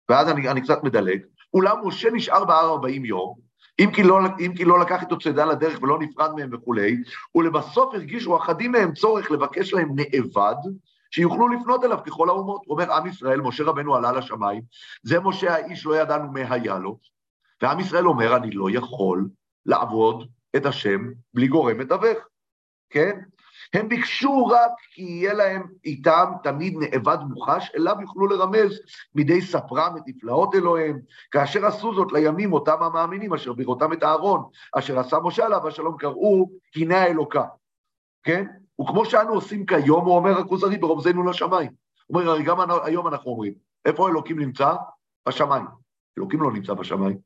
[0.09, 1.25] ואז אני, אני קצת מדלג.
[1.53, 3.45] אולם משה נשאר בהר ארבעים יום,
[3.79, 6.97] אם כי, לא, אם כי לא לקח איתו צידה לדרך ולא נפרד מהם וכולי,
[7.35, 10.55] ולבסוף הרגישו אחדים מהם צורך לבקש להם נאבד,
[11.15, 12.61] שיוכלו לפנות אליו ככל האומות.
[12.65, 14.61] הוא אומר, עם ישראל, משה רבנו עלה לשמיים,
[15.03, 16.99] זה משה האיש, לא ידענו מה היה לו,
[17.61, 19.27] ועם ישראל אומר, אני לא יכול
[19.65, 22.17] לעבוד את השם בלי גורם מתווך,
[22.89, 23.19] כן?
[23.73, 28.79] הם ביקשו רק כי יהיה להם איתם תמיד נאבד מוחש, אליו יוכלו לרמז
[29.15, 30.99] מדי ספרם את נפלאות אלוהיהם,
[31.31, 35.97] כאשר עשו זאת לימים אותם המאמינים אשר בראותם את אהרון, אשר עשה משה עליו השלום
[35.97, 37.43] קראו, הנה האלוקה,
[38.23, 38.45] כן?
[38.81, 41.71] וכמו שאנו עושים כיום, הוא אומר הכוזרי, ברומזנו לשמיים.
[42.07, 43.53] הוא אומר, הרי גם היום אנחנו אומרים,
[43.85, 44.73] איפה אלוקים נמצא?
[45.27, 45.65] בשמיים.
[46.17, 47.17] אלוקים לא נמצא בשמיים,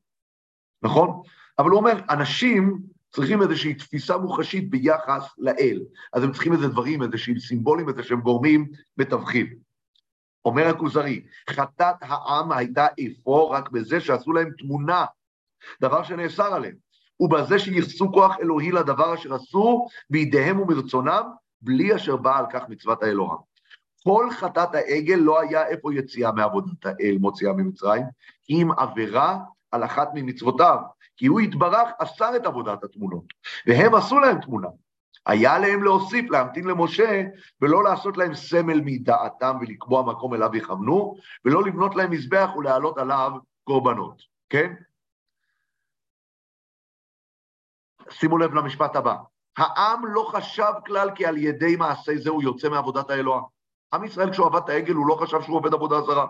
[0.84, 1.22] נכון?
[1.60, 2.80] אבל הוא אומר, אנשים
[3.12, 5.82] צריכים איזושהי תפיסה מוחשית ביחס לאל.
[6.14, 9.56] אז הם צריכים איזה דברים, איזשהם סימבולים, איזה שהם גורמים מתווכים.
[10.46, 15.06] אומר הכוזרי, חטאת העם הייתה אפוא רק בזה שעשו להם תמונה,
[15.82, 16.76] דבר שנאסר עליהם,
[17.20, 21.24] ובזה שייחסו כוח אלוהי לדבר אשר עשו בידיהם ומרצונם,
[21.62, 23.38] בלי אשר באה על כך מצוות האלוהה.
[24.04, 28.06] כל חטאת העגל לא היה איפה יציאה מעבודת האל מוציאה ממצרים,
[28.44, 29.38] כי אם עבירה
[29.72, 30.78] על אחת ממצוותיו,
[31.18, 33.24] כי הוא יתברך אסר את עבודת התמונות,
[33.68, 34.68] והם עשו להם תמונה.
[35.26, 37.24] היה עליהם להוסיף, להמתין למשה,
[37.62, 43.32] ולא לעשות להם סמל מדעתם ולקבוע מקום אליו יכוונו, ולא לבנות להם מזבח ולהעלות עליו
[43.64, 44.74] קורבנות, כן?
[48.12, 49.16] שימו לב למשפט הבא.
[49.58, 53.42] העם לא חשב כלל כי על ידי מעשה זה הוא יוצא מעבודת האלוה.
[53.94, 56.26] עם ישראל כשהוא עבד את העגל הוא לא חשב שהוא עובד עבודה זרה.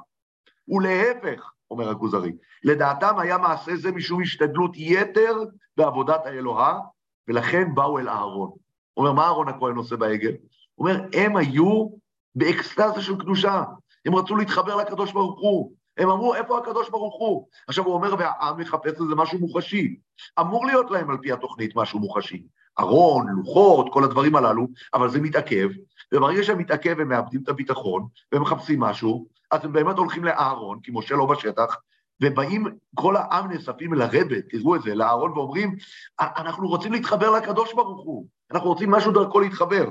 [0.68, 2.32] ולהפך, אומר הכוזרי,
[2.64, 5.38] לדעתם היה מעשה זה משום השתדלות יתר
[5.78, 6.80] בעבודת האלוהה,
[7.28, 8.52] ולכן באו אל אהרון.
[8.98, 10.32] אומר, מה אהרון הכהן עושה בעגל?
[10.78, 11.90] אומר, הם היו
[12.36, 13.64] באקסטזה של קדושה,
[14.06, 17.48] הם רצו להתחבר לקדוש ברוך הוא, הם אמרו, איפה הקדוש ברוך הוא?
[17.68, 19.96] עכשיו הוא אומר, והעם מחפש לזה משהו מוחשי.
[20.40, 22.44] אמור להיות להם על פי התוכנית משהו מוחשי.
[22.80, 25.70] ארון, לוחות, כל הדברים הללו, אבל זה מתעכב,
[26.14, 30.80] וברגע שהם מתעכב הם מאבדים את הביטחון, והם מחפשים משהו, אז הם באמת הולכים לאהרון,
[30.84, 31.78] כי משה לא בשטח,
[32.22, 35.76] ובאים כל העם נאספים אל הרבה, תראו את זה, לאהרון, ואומרים,
[36.20, 39.90] אנחנו רוצים להתחבר לקדוש ברוך הוא, אנחנו רוצים משהו דרכו להתחבר.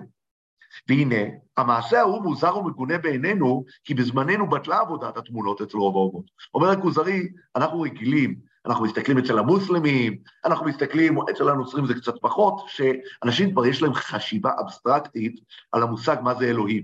[0.89, 1.25] והנה,
[1.57, 6.25] המעשה ההוא מוזר ומגונה בעינינו, כי בזמננו בטלה עבודת התמונות אצל רוב האומות.
[6.55, 8.35] אומר הכוזרי, אנחנו רגילים,
[8.67, 13.95] אנחנו מסתכלים אצל המוסלמים, אנחנו מסתכלים, אצל הנוצרים זה קצת פחות, שאנשים כבר יש להם
[13.95, 15.41] חשיבה אבסטרקטית
[15.73, 16.83] על המושג מה זה אלוהים.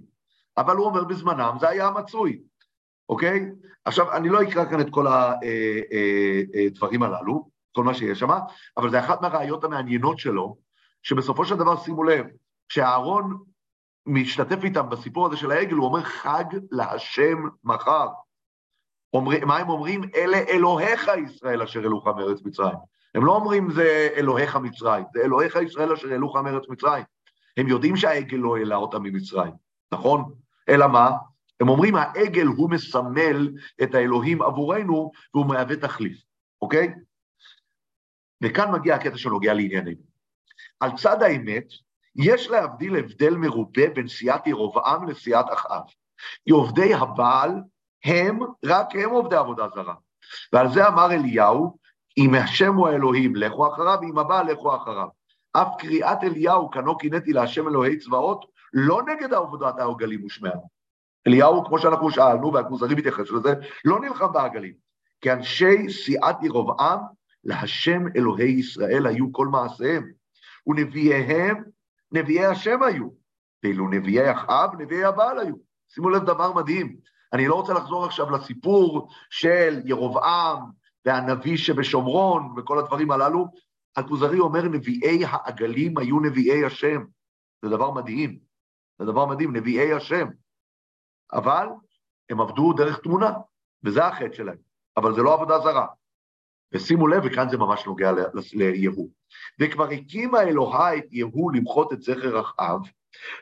[0.59, 2.39] אבל הוא אומר, בזמנם זה היה המצוי,
[3.09, 3.51] אוקיי?
[3.85, 8.19] עכשיו, אני לא אקרא כאן את כל הדברים אה, אה, אה, הללו, כל מה שיש
[8.19, 8.31] שם,
[8.77, 10.57] אבל זה אחת מהראיות המעניינות שלו,
[11.03, 12.27] שבסופו של דבר, שימו לב,
[12.69, 13.45] כשאהרון
[14.07, 18.09] משתתף איתם בסיפור הזה של העגל, הוא אומר חג להשם מחר.
[19.13, 20.03] אומר, מה הם אומרים?
[20.15, 22.77] אלה אלוהיך ישראל אשר אלוהיך מארץ מצרים.
[23.15, 27.05] הם לא אומרים זה אלוהיך מצרים, זה אלוהיך ישראל אשר אלוהיך מארץ מצרים.
[27.57, 29.53] הם יודעים שהעגל לא העלה אותם ממצרים,
[29.93, 30.33] נכון?
[30.69, 31.11] אלא מה?
[31.61, 36.23] הם אומרים העגל הוא מסמל את האלוהים עבורנו והוא מהווה תחליף,
[36.63, 36.95] אוקיי?
[38.43, 40.01] וכאן מגיע הקטע שנוגע לענייננו.
[40.81, 41.67] על צד האמת,
[42.17, 45.83] יש להבדיל הבדל מרובה בין סיעת ירובעם לסיעת אחאב.
[46.51, 47.51] עובדי הבעל
[48.05, 49.95] הם, רק הם עובדי עבודה זרה.
[50.53, 51.77] ועל זה אמר אליהו,
[52.19, 55.09] אם השם הוא האלוהים, לכו אחריו, ואם הבעל, לכו אחריו.
[55.53, 60.59] אף קריאת אליהו, כנו קינאתי להשם אלוהי צבאות, לא נגד עבודת העגלים ושמעם.
[61.27, 64.73] אליהו, כמו שאנחנו שאלנו, והכוזרי מתייחס לזה, לא נלחם בעגלים.
[65.21, 67.01] כי אנשי סיעת ירובעם,
[67.45, 70.11] להשם אלוהי ישראל היו כל מעשיהם,
[70.67, 71.65] ונביאיהם
[72.15, 73.09] נביאי השם היו,
[73.63, 75.55] ואילו נביאי אחאב, נביאי הבעל היו.
[75.89, 76.97] שימו לב דבר מדהים,
[77.33, 80.71] אני לא רוצה לחזור עכשיו לסיפור של ירבעם
[81.05, 83.47] והנביא שבשומרון וכל הדברים הללו.
[83.97, 87.05] הכוזרי אומר, נביאי העגלים היו נביאי השם.
[87.63, 88.39] זה דבר מדהים.
[88.99, 90.29] זה דבר מדהים, נביאי השם.
[91.33, 91.67] אבל
[92.31, 93.33] הם עבדו דרך תמונה,
[93.85, 94.57] וזה החטא שלהם.
[94.97, 95.87] אבל זה לא עבודה זרה.
[96.73, 98.13] ושימו לב, וכאן זה ממש נוגע
[98.53, 99.09] ליהוא.
[99.61, 102.81] וכבר הקימה אלוהי את יהוא למחות את זכר אחאב,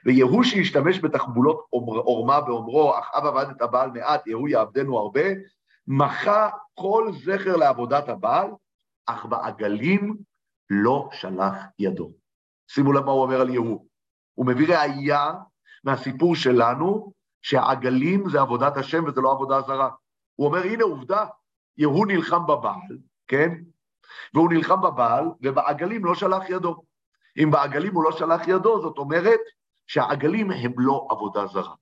[0.04, 5.24] ויהוא שהשתמש בתחבולות עורמה באומרו, אחאב עבד את הבעל מעט, יהוא יעבדנו הרבה,
[5.86, 8.50] מחה כל זכר לעבודת הבעל,
[9.06, 10.16] אך בעגלים
[10.70, 12.12] לא שלח ידו.
[12.68, 13.86] שימו לב מה הוא אומר על יהוא.
[14.34, 15.32] הוא מביא ראייה
[15.84, 19.90] מהסיפור שלנו, שהעגלים זה עבודת השם וזה לא עבודה זרה.
[20.34, 21.26] הוא אומר, הנה עובדה,
[21.78, 22.98] יהוא נלחם בבעל,
[23.32, 23.50] כן?
[24.34, 26.82] והוא נלחם בבעל, ובעגלים לא שלח ידו.
[27.42, 29.40] אם בעגלים הוא לא שלח ידו, זאת אומרת
[29.86, 31.74] שהעגלים הם לא עבודה זרה.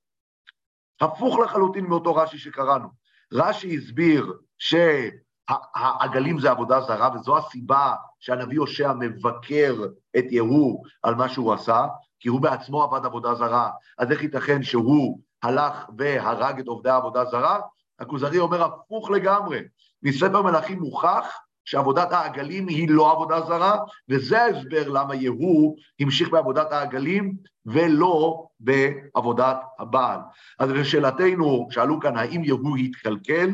[1.01, 2.89] הפוך לחלוטין מאותו רש"י שקראנו.
[3.33, 9.75] רש"י הסביר שהעגלים זה עבודה זרה, וזו הסיבה שהנביא הושע מבקר
[10.19, 11.87] את יהוא על מה שהוא עשה,
[12.21, 17.25] כי הוא בעצמו עבד עבודה זרה, אז איך ייתכן שהוא הלך והרג את עובדי העבודה
[17.25, 17.61] זרה?
[17.99, 19.61] הכוזרי אומר הפוך לגמרי.
[20.03, 26.73] מספר מלכים מוכח שעבודת העגלים היא לא עבודה זרה, וזה ההסבר למה יהוא המשיך בעבודת
[26.73, 27.37] העגלים
[27.67, 30.21] ולא בעבודת הבעל.
[30.59, 33.51] אז לשאלתנו, שאלו כאן, האם יהוא התקלקל?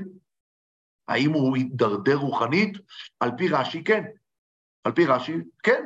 [1.08, 2.78] האם הוא הידרדר רוחנית?
[3.20, 4.04] על פי רש"י, כן.
[4.84, 5.84] על פי רש"י, כן.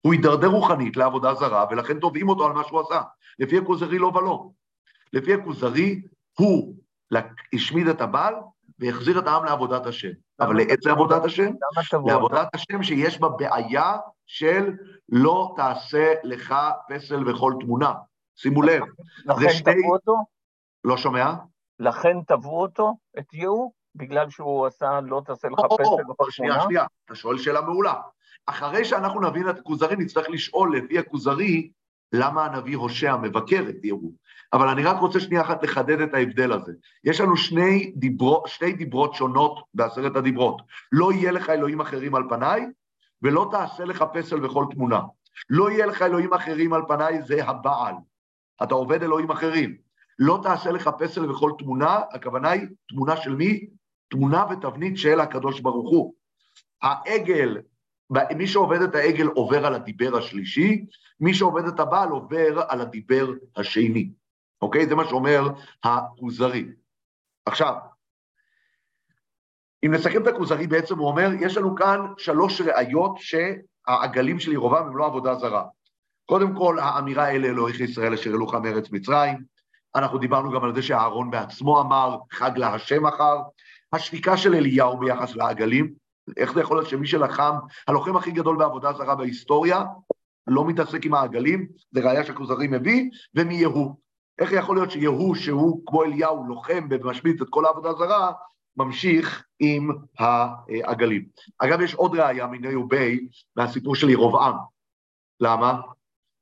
[0.00, 3.02] הוא הידרדר רוחנית לעבודה זרה, ולכן תובעים אותו על מה שהוא עשה.
[3.38, 4.50] לפי הכוזרי לא ולא.
[5.12, 6.02] לפי הכוזרי,
[6.38, 6.74] הוא
[7.54, 8.34] השמיד את הבעל
[8.80, 10.08] והחזיר את העם לעבודת השם.
[10.40, 11.52] אבל לאיזה עבודת השם?
[12.06, 14.72] לעבודת השם שיש בה בעיה של
[15.08, 16.54] לא תעשה לך
[16.88, 17.92] פסל וכל תמונה.
[18.36, 18.82] שימו לב.
[19.26, 19.48] לכן.
[19.64, 20.16] תבעו אותו?
[20.84, 21.32] לא שומע?
[21.78, 23.72] לכן תבעו אותו, את יהוא?
[23.94, 26.30] בגלל שהוא עשה לא תעשה לך פסל וכל תמונה?
[26.30, 27.94] שנייה, שנייה, אתה שואל שאלה מעולה.
[28.46, 31.70] אחרי שאנחנו נבין את הכוזרי, נצטרך לשאול לפי הכוזרי,
[32.12, 34.12] למה הנביא הושע מבקר את יהוא.
[34.52, 36.72] אבל אני רק רוצה שנייה אחת לחדד את ההבדל הזה.
[37.04, 40.62] יש לנו שני, דיברו, שתי דיברות שונות בעשרת הדיברות.
[40.92, 42.66] לא יהיה לך אלוהים אחרים על פניי,
[43.22, 45.00] ולא תעשה לך פסל וכל תמונה.
[45.50, 47.94] לא יהיה לך אלוהים אחרים על פניי, זה הבעל.
[48.62, 49.76] אתה עובד אלוהים אחרים.
[50.18, 53.66] לא תעשה לך פסל וכל תמונה, הכוונה היא תמונה של מי?
[54.08, 56.14] תמונה ותבנית של הקדוש ברוך הוא.
[56.82, 57.58] העגל,
[58.36, 60.84] מי שעובד את העגל עובר על הדיבר השלישי,
[61.20, 64.10] מי שעובד את הבעל עובר על הדיבר השני.
[64.62, 64.86] אוקיי?
[64.86, 65.48] זה מה שאומר
[65.84, 66.64] הכוזרי.
[67.46, 67.74] עכשיו,
[69.84, 74.86] אם נסכם את הכוזרי, בעצם הוא אומר, יש לנו כאן שלוש ראיות שהעגלים של ירובעם
[74.86, 75.64] הם לא עבודה זרה.
[76.26, 79.38] קודם כל, האמירה אלה אלוהיך ישראל אשר אלוך מארץ מצרים.
[79.94, 83.36] אנחנו דיברנו גם על זה שאהרון בעצמו אמר, חג להשם מחר.
[83.92, 85.94] השתיקה של אליהו ביחס לעגלים,
[86.36, 87.54] איך זה יכול להיות שמי שלחם,
[87.88, 89.84] הלוחם הכי גדול בעבודה זרה בהיסטוריה,
[90.46, 94.09] לא מתעסק עם העגלים, זה ראיה שהכוזרי מביא, ומיהו.
[94.40, 98.32] איך יכול להיות שיהוא, שהוא כמו אליהו, לוחם ומשמיץ את כל העבודה הזרה,
[98.76, 101.24] ממשיך עם העגלים.
[101.58, 104.54] אגב, יש עוד ראייה מיני ובי מהסיפור של ירובעם.
[105.40, 105.80] למה?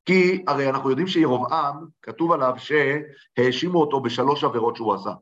[0.06, 5.12] כי הרי אנחנו יודעים שירובעם, כתוב עליו שהאשימו אותו בשלוש עבירות שהוא עשה.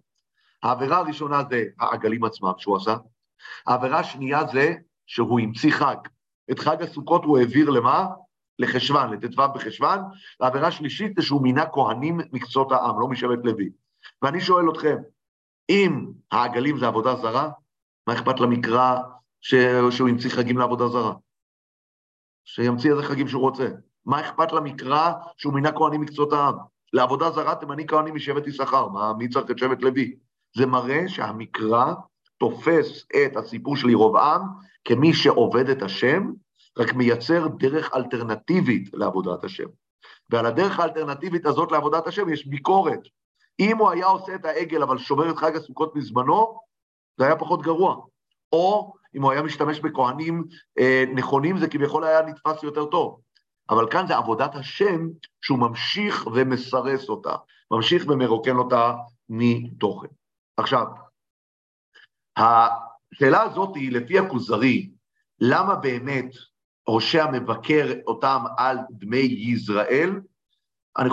[0.63, 2.97] העבירה הראשונה זה העגלים עצמם שהוא עשה,
[3.67, 4.75] העבירה השנייה זה
[5.07, 5.97] שהוא המציא חג.
[6.51, 8.07] את חג הסוכות הוא העביר למה?
[8.59, 9.99] לחשוון, לט"ו בחשוון,
[10.41, 13.71] והעבירה שלישית זה שהוא מינה כהנים מקצות העם, לא משבט לוי.
[14.23, 14.97] ואני שואל אתכם,
[15.71, 17.51] אם העגלים זה עבודה זרה,
[18.07, 18.97] מה אכפת למקרא
[19.41, 19.55] ש...
[19.91, 21.13] שהוא המציא חגים לעבודה זרה?
[22.45, 23.69] שימציא איזה חגים שהוא רוצה.
[24.07, 26.55] מה אכפת למקרא שהוא מינה כהנים מקצות העם?
[26.93, 30.17] לעבודה זרה תמני כהנים משבט יששכר, מה, מי צריך את שבט לוי?
[30.57, 31.95] זה מראה שהמקרא
[32.39, 34.43] תופס את הסיפור של ירבעם
[34.85, 36.33] כמי שעובד את השם,
[36.79, 39.67] רק מייצר דרך אלטרנטיבית לעבודת השם.
[40.31, 43.01] ועל הדרך האלטרנטיבית הזאת לעבודת השם יש ביקורת.
[43.61, 46.61] אם הוא היה עושה את העגל אבל שומר את חג הסוכות מזמנו,
[47.19, 47.97] זה היה פחות גרוע.
[48.53, 50.45] או אם הוא היה משתמש בכהנים
[50.79, 53.21] אה, נכונים, זה כביכול היה נתפס יותר טוב.
[53.71, 55.09] אבל כאן זה עבודת השם
[55.43, 57.37] שהוא ממשיך ומסרס אותה,
[57.71, 58.93] ממשיך ומרוקן אותה
[59.29, 60.09] מתוכן.
[60.57, 60.87] עכשיו,
[62.37, 64.91] השאלה הזאת היא, לפי הכוזרי,
[65.41, 66.31] למה באמת
[66.89, 70.21] הושע מבקר אותם על דמי יזרעאל,
[70.99, 71.11] אני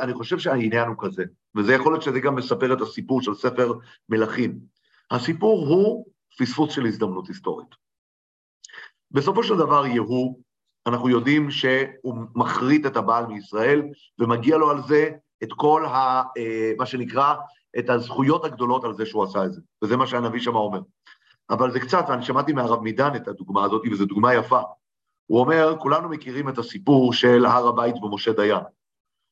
[0.00, 1.24] אני חושב שהעניין הוא כזה,
[1.56, 3.72] וזה יכול להיות שזה גם מספר את הסיפור של ספר
[4.08, 4.58] מלכים.
[5.10, 6.06] הסיפור הוא
[6.38, 7.68] פספוס של הזדמנות היסטורית.
[9.10, 10.40] בסופו של דבר יהוא,
[10.86, 13.82] אנחנו יודעים שהוא מחריט את הבעל מישראל,
[14.18, 15.10] ומגיע לו על זה
[15.42, 17.34] את כל ה, אה, מה שנקרא
[17.78, 20.80] את הזכויות הגדולות על זה שהוא עשה את זה, וזה מה שהנביא שם אומר.
[21.50, 24.60] אבל זה קצת, ואני שמעתי מהרב מידן את הדוגמה הזאת, וזו דוגמה יפה.
[25.26, 28.64] הוא אומר, כולנו מכירים את הסיפור של הר הבית ומשה דיין.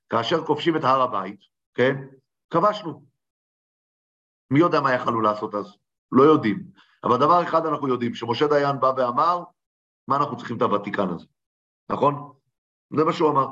[0.08, 1.40] כאשר כובשים את הר הבית,
[1.74, 1.96] כן?
[2.50, 3.04] כבשנו.
[4.50, 5.76] מי יודע מה יכלנו לעשות אז?
[6.12, 6.62] לא יודעים.
[7.04, 9.42] אבל דבר אחד אנחנו יודעים, שמשה דיין בא ואמר,
[10.08, 11.26] מה אנחנו צריכים את הוותיקן הזה,
[11.90, 12.32] נכון?
[12.96, 13.46] זה מה שהוא אמר.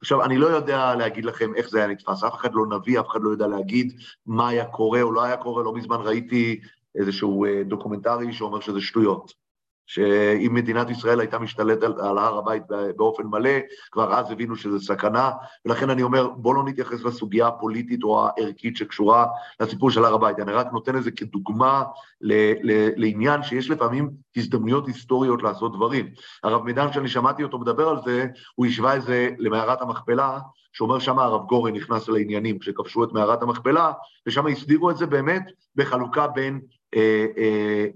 [0.00, 3.08] עכשיו, אני לא יודע להגיד לכם איך זה היה נתפס, אף אחד לא נביא, אף
[3.08, 6.60] אחד לא יודע להגיד מה היה קורה או לא היה קורה, לא מזמן ראיתי
[6.94, 9.41] איזשהו אה, דוקומנטרי שאומר שזה שטויות.
[9.86, 12.62] שאם מדינת ישראל הייתה משתלטת על, על הר הבית
[12.96, 13.58] באופן מלא,
[13.92, 15.30] כבר אז הבינו שזה סכנה,
[15.64, 19.26] ולכן אני אומר, בואו לא נתייחס לסוגיה הפוליטית או הערכית שקשורה
[19.60, 21.82] לסיפור של הר הבית, אני רק נותן את זה כדוגמה
[22.20, 26.08] ל, ל, לעניין שיש לפעמים הזדמנויות היסטוריות לעשות דברים.
[26.44, 30.38] הרב מידן, שאני שמעתי אותו מדבר על זה, הוא השווה את זה למערת המכפלה,
[30.72, 33.92] שאומר שם הרב גורן נכנס לעניינים כשכבשו את מערת המכפלה,
[34.26, 35.42] ושם הסדירו את זה באמת
[35.76, 36.60] בחלוקה בין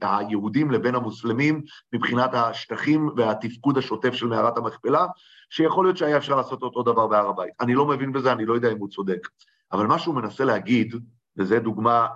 [0.00, 5.06] היהודים לבין המוסלמים מבחינת השטחים והתפקוד השוטף של מערת המכפלה,
[5.50, 7.52] שיכול להיות שהיה אפשר לעשות אותו דבר בהר הבית.
[7.60, 9.28] אני לא מבין בזה, אני לא יודע אם הוא צודק.
[9.72, 10.94] אבל מה שהוא מנסה להגיד,
[11.36, 12.06] וזו דוגמה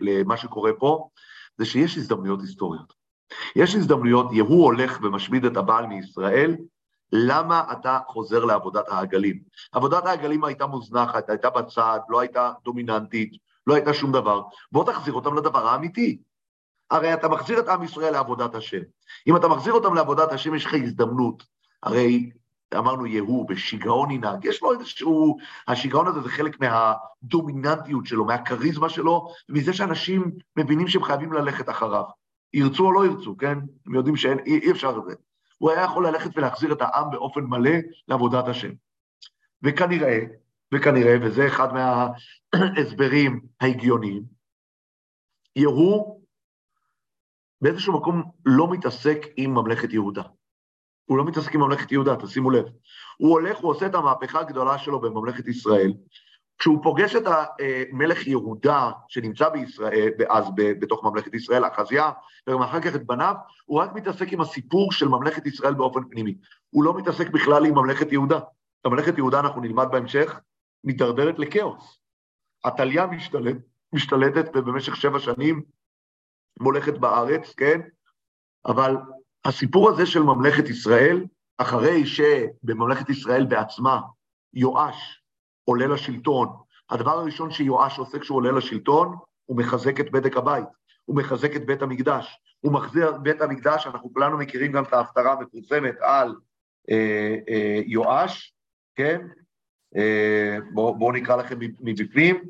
[0.00, 1.08] למה שקורה פה,
[1.58, 2.92] זה שיש הזדמנויות היסטוריות.
[3.56, 6.56] יש הזדמנויות, יהוא הולך ומשמיד את הבעל מישראל,
[7.12, 9.38] למה אתה חוזר לעבודת העגלים?
[9.72, 14.42] עבודת העגלים הייתה מוזנחת, הייתה בצד, לא הייתה דומיננטית, לא הייתה שום דבר.
[14.72, 16.18] בוא תחזיר אותם לדבר האמיתי.
[16.90, 18.80] הרי אתה מחזיר את עם ישראל לעבודת השם.
[19.26, 21.44] אם אתה מחזיר אותם לעבודת השם, יש לך הזדמנות.
[21.82, 22.30] הרי
[22.76, 25.36] אמרנו יהוא, בשיגעון ינהג, יש לו איזשהו,
[25.68, 32.04] השיגעון הזה זה חלק מהדומיננטיות שלו, מהכריזמה שלו, ומזה שאנשים מבינים שהם חייבים ללכת אחריו.
[32.54, 33.58] ירצו או לא ירצו, כן?
[33.86, 35.14] הם יודעים שאין, אי, אי אפשר את זה.
[35.58, 37.70] הוא היה יכול ללכת ולהחזיר את העם באופן מלא
[38.08, 38.70] לעבודת השם.
[39.62, 40.18] וכנראה,
[40.74, 44.22] וכנראה, וזה אחד מההסברים ההגיוניים,
[45.56, 46.20] יהוא
[47.60, 50.22] באיזשהו מקום לא מתעסק עם ממלכת יהודה.
[51.04, 52.64] הוא לא מתעסק עם ממלכת יהודה, תשימו לב.
[53.16, 55.92] הוא הולך, הוא עושה את המהפכה הגדולה שלו בממלכת ישראל.
[56.58, 62.10] כשהוא פוגש את המלך יהודה שנמצא בישראל, אז בתוך ממלכת ישראל, אחזיה,
[62.46, 66.36] ואחר כך את בניו, הוא רק מתעסק עם הסיפור של ממלכת ישראל באופן פנימי.
[66.70, 68.40] הוא לא מתעסק בכלל עם ממלכת יהודה.
[68.86, 70.40] ממלכת יהודה, אנחנו נלמד בהמשך,
[70.84, 71.98] מידרדרת לכאוס.
[72.62, 73.56] עתליה משתלט,
[73.92, 75.62] משתלטת ובמשך שבע שנים
[76.60, 77.80] מולכת בארץ, כן?
[78.66, 78.96] אבל
[79.44, 81.24] הסיפור הזה של ממלכת ישראל,
[81.58, 84.00] אחרי שבממלכת ישראל בעצמה
[84.54, 85.22] יואש
[85.64, 86.48] עולה לשלטון,
[86.90, 90.68] הדבר הראשון שיואש עושה כשהוא עולה לשלטון, הוא מחזק את בדק הבית,
[91.04, 94.92] הוא מחזק את בית המקדש, הוא מחזיר את בית המקדש, אנחנו כולנו מכירים גם את
[94.92, 96.34] ההפטרה המפורסמת על
[96.90, 98.54] אה, אה, יואש,
[98.96, 99.26] כן?
[99.96, 102.42] אה, בואו בוא נקרא לכם מבפנים.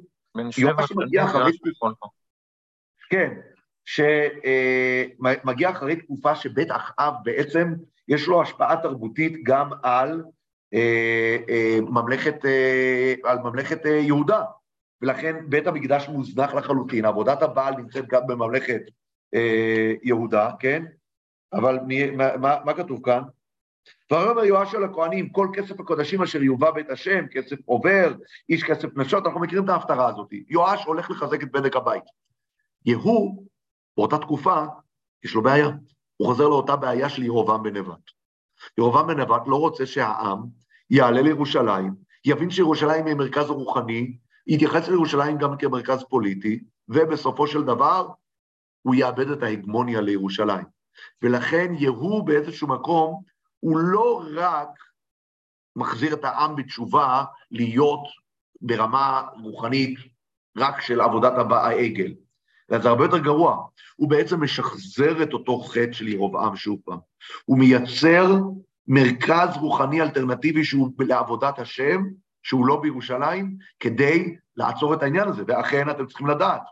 [0.59, 1.53] יואש מגיע אחרי...
[3.11, 3.35] כן,
[3.85, 7.75] שמגיע אה, אחרי תקופה שבית אחאב בעצם
[8.09, 10.25] יש לו השפעה תרבותית גם על
[10.75, 12.45] אה, ממלכת,
[13.25, 14.43] על ממלכת יהודה,
[15.03, 18.83] ולכן בית המקדש מוזנח לחלוטין, עבודת הבעל נמצאת גם בממלכת
[20.03, 20.85] יהודה, כן?
[21.53, 21.79] אבל
[22.17, 23.23] מה, מה, מה כתוב כאן?
[24.11, 28.15] ויאמר יואש של הכהנים, כל כסף הקודשים אשר יובא בית השם, כסף עובר,
[28.49, 30.29] איש כסף נשות, אנחנו מכירים את ההפטרה הזאת.
[30.49, 32.05] יואש הולך לחזק את בדק הבית.
[32.87, 33.45] יהוא,
[33.97, 34.65] באותה תקופה,
[35.25, 35.69] יש לו בעיה.
[36.17, 38.11] הוא חוזר לאותה בעיה של ירובעם בן נבט.
[38.79, 40.43] ירובעם בן נבט לא רוצה שהעם
[40.91, 41.95] יעלה לירושלים,
[42.25, 44.17] יבין שירושלים היא מרכז רוחני,
[44.47, 48.09] יתייחס לירושלים גם כמרכז פוליטי, ובסופו של דבר
[48.83, 50.65] הוא יאבד את ההגמוניה לירושלים.
[51.23, 53.23] ולכן יהוא באיזשהו מקום,
[53.65, 54.69] הוא לא רק
[55.77, 58.09] מחזיר את העם בתשובה להיות
[58.61, 59.99] ברמה רוחנית
[60.57, 62.15] רק של עבודת העגל,
[62.71, 63.67] אלא זה הרבה יותר גרוע.
[63.97, 66.99] הוא בעצם משחזר את אותו חטא של ירבעם שוב פעם.
[67.45, 68.27] הוא מייצר
[68.89, 72.03] מרכז רוחני אלטרנטיבי שהוא לעבודת השם,
[72.43, 75.43] שהוא לא בירושלים, כדי לעצור את העניין הזה.
[75.47, 76.63] ואכן, אתם צריכים לדעת,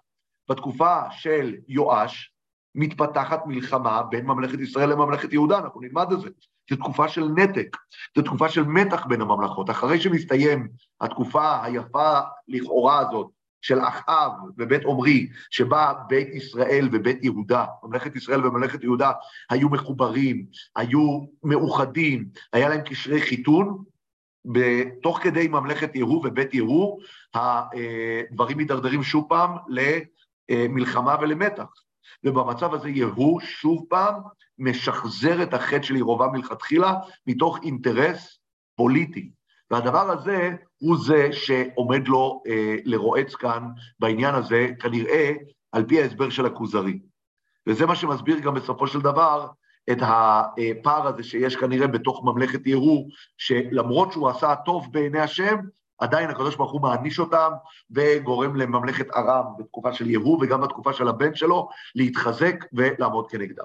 [0.50, 2.32] בתקופה של יואש,
[2.74, 6.28] מתפתחת מלחמה בין ממלכת ישראל לממלכת יהודה, אנחנו נלמד את זה.
[6.72, 7.76] זו תקופה של נתק,
[8.16, 9.70] זו תקופה של מתח בין הממלכות.
[9.70, 10.68] אחרי שמסתיים
[11.00, 12.18] התקופה היפה
[12.48, 19.12] לכאורה הזאת של אחאב ובית עמרי, שבה בית ישראל ובית יהודה, ממלכת ישראל וממלכת יהודה,
[19.50, 20.46] היו מחוברים,
[20.76, 23.84] היו מאוחדים, היה להם קשרי חיתון,
[24.44, 27.00] בתוך כדי ממלכת יהוא ובית יהוא,
[27.34, 29.50] הדברים מידרדרים שוב פעם
[30.48, 31.66] למלחמה ולמתח.
[32.24, 34.14] ובמצב הזה יהוא שוב פעם
[34.58, 36.94] משחזר את החטא של ירובעם מלכתחילה
[37.26, 38.38] מתוך אינטרס
[38.76, 39.30] פוליטי.
[39.70, 45.32] והדבר הזה הוא זה שעומד לו אה, לרועץ כאן בעניין הזה, כנראה
[45.72, 46.98] על פי ההסבר של הכוזרי.
[47.66, 49.48] וזה מה שמסביר גם בסופו של דבר
[49.90, 55.56] את הפער הזה שיש כנראה בתוך ממלכת יהוא, שלמרות שהוא עשה טוב בעיני השם,
[56.02, 57.52] עדיין הקדוש ברוך הוא מעניש אותם
[57.90, 63.64] וגורם לממלכת ארם בתקופה של יהוא וגם בתקופה של הבן שלו להתחזק ולעמוד כנגדם.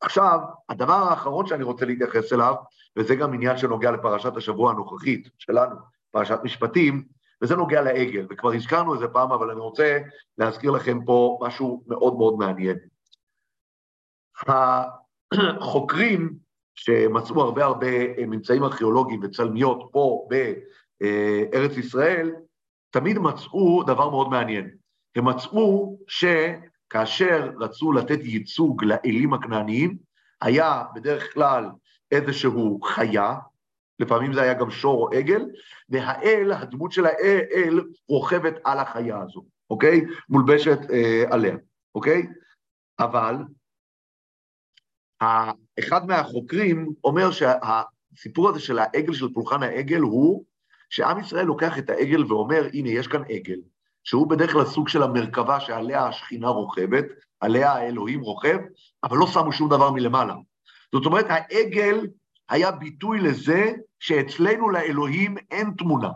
[0.00, 0.38] עכשיו,
[0.68, 2.54] הדבר האחרון שאני רוצה להתייחס אליו,
[2.96, 5.76] וזה גם עניין שנוגע לפרשת השבוע הנוכחית שלנו,
[6.10, 7.04] פרשת משפטים,
[7.42, 9.98] וזה נוגע לעגל, וכבר הזכרנו איזה פעם, אבל אני רוצה
[10.38, 12.76] להזכיר לכם פה משהו מאוד מאוד מעניין.
[15.60, 16.38] החוקרים
[16.74, 17.86] שמצאו הרבה הרבה
[18.26, 20.28] ממצאים ארכיאולוגיים וצלמיות פה
[21.00, 22.30] בארץ ישראל,
[22.90, 24.70] תמיד מצאו דבר מאוד מעניין.
[25.16, 29.96] הם מצאו שכאשר רצו לתת ייצוג לאלים הכנעניים,
[30.40, 31.64] היה בדרך כלל
[32.10, 33.34] איזשהו חיה,
[33.98, 35.46] לפעמים זה היה גם שור או עגל,
[35.88, 40.04] והאל, הדמות של האל, רוכבת על החיה הזו, אוקיי?
[40.28, 41.56] מולבשת אה, עליה,
[41.94, 42.26] אוקיי?
[42.98, 43.34] אבל
[45.78, 50.44] אחד מהחוקרים אומר שהסיפור הזה של העגל, של פולחן העגל, הוא
[50.90, 53.58] שעם ישראל לוקח את העגל ואומר, הנה, יש כאן עגל,
[54.04, 57.04] שהוא בדרך כלל סוג של המרכבה שעליה השכינה רוכבת,
[57.40, 58.58] עליה האלוהים רוכב,
[59.04, 60.34] אבל לא שמו שום דבר מלמעלה.
[60.94, 62.06] זאת אומרת, העגל
[62.48, 66.10] היה ביטוי לזה שאצלנו לאלוהים אין תמונה.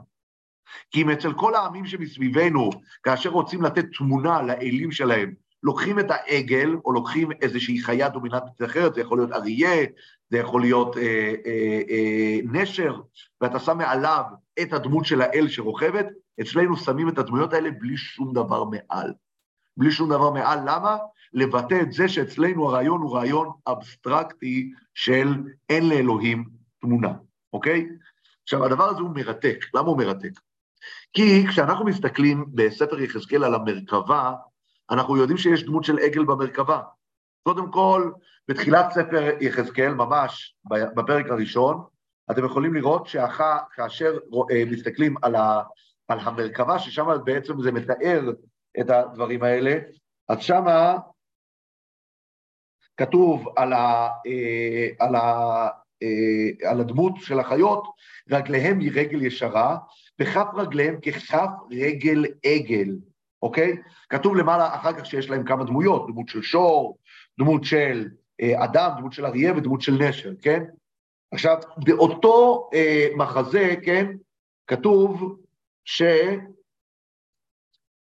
[0.91, 2.71] כי אם אצל כל העמים שמסביבנו,
[3.03, 8.95] כאשר רוצים לתת תמונה לאלים שלהם, לוקחים את העגל, או לוקחים איזושהי חיה דומיננטית אחרת,
[8.95, 9.87] זה יכול להיות אריה,
[10.31, 13.01] זה יכול להיות אה, אה, אה, נשר,
[13.41, 14.25] ואתה שם מעליו
[14.63, 16.07] את הדמות של האל שרוכבת,
[16.41, 19.13] אצלנו שמים את הדמויות האלה בלי שום דבר מעל.
[19.77, 20.97] בלי שום דבר מעל, למה?
[21.33, 25.29] לבטא את זה שאצלנו הרעיון הוא רעיון אבסטרקטי של
[25.69, 26.45] אין לאלוהים
[26.81, 27.13] תמונה,
[27.53, 27.89] אוקיי?
[28.43, 29.65] עכשיו, הדבר הזה הוא מרתק.
[29.75, 30.41] למה הוא מרתק?
[31.13, 34.35] כי כשאנחנו מסתכלים בספר יחזקאל על המרכבה,
[34.91, 36.81] אנחנו יודעים שיש דמות של עגל במרכבה.
[37.43, 38.11] קודם כל,
[38.49, 41.85] בתחילת ספר יחזקאל, ממש בפרק הראשון,
[42.31, 44.19] אתם יכולים לראות שכאשר
[44.51, 45.63] אה, מסתכלים על, ה,
[46.09, 48.33] על המרכבה, ששם בעצם זה מתאר
[48.81, 49.79] את הדברים האלה,
[50.29, 50.99] אז שמה
[52.97, 55.69] כתוב על, ה, אה, על, ה,
[56.03, 57.85] אה, על הדמות של החיות,
[58.31, 59.77] רגליהם היא רגל ישרה,
[60.21, 62.97] וכף רגליהם ככף רגל עגל.
[63.43, 63.77] אוקיי?
[64.09, 66.99] כתוב למעלה אחר כך שיש להם כמה דמויות, דמות של שור,
[67.39, 68.09] דמות של
[68.41, 70.65] אה, אדם, דמות של אריה ודמות של נשר, כן?
[71.33, 74.07] עכשיו, באותו אה, מחזה, כן,
[74.67, 75.39] כתוב
[75.85, 76.03] ש...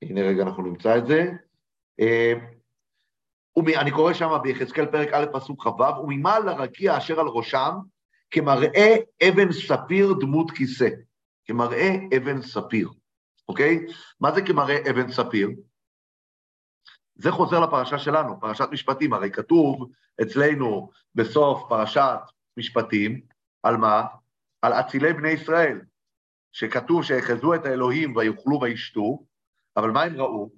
[0.03, 1.31] הנה רגע, אנחנו נמצא את זה.
[2.01, 2.33] אה,
[3.81, 7.75] אני קורא שם ביחזקאל פרק א', פסוק כ"ו, וממעל לרקיע אשר על ראשם,
[8.31, 8.95] כמראה
[9.29, 10.89] אבן ספיר דמות כיסא.
[11.45, 12.89] כמראה אבן ספיר.
[13.49, 13.87] אוקיי?
[14.20, 15.51] מה זה כמראה אבן ספיר?
[17.14, 19.91] זה חוזר לפרשה שלנו, פרשת משפטים, הרי כתוב
[20.23, 22.18] אצלנו בסוף פרשת
[22.57, 23.20] משפטים,
[23.62, 24.05] על מה?
[24.62, 25.80] על אצילי בני ישראל,
[26.53, 29.24] שכתוב שיחזו את האלוהים ויאכלו וישתו,
[29.76, 30.50] אבל מה הם ראו?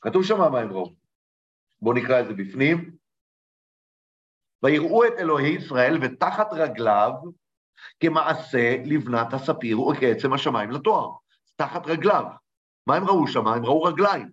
[0.00, 0.94] כתוב שם מה הם ראו.
[1.82, 2.96] בואו נקרא את זה בפנים.
[4.62, 7.12] ויראו את אלוהי ישראל ותחת רגליו
[8.00, 11.10] כמעשה לבנת הספיר וכעצם השמיים לתואר.
[11.56, 12.24] תחת רגליו.
[12.86, 13.46] מה הם ראו שם?
[13.46, 14.30] הם ראו רגליים,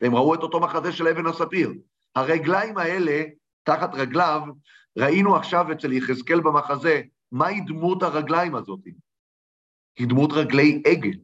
[0.00, 1.72] והם ראו את אותו מחזה של אבן הספיר.
[2.14, 3.22] הרגליים האלה,
[3.62, 4.42] תחת רגליו,
[4.96, 8.80] ראינו עכשיו אצל יחזקאל במחזה, מהי דמות הרגליים הזאת?
[9.98, 11.18] היא דמות רגלי עגל.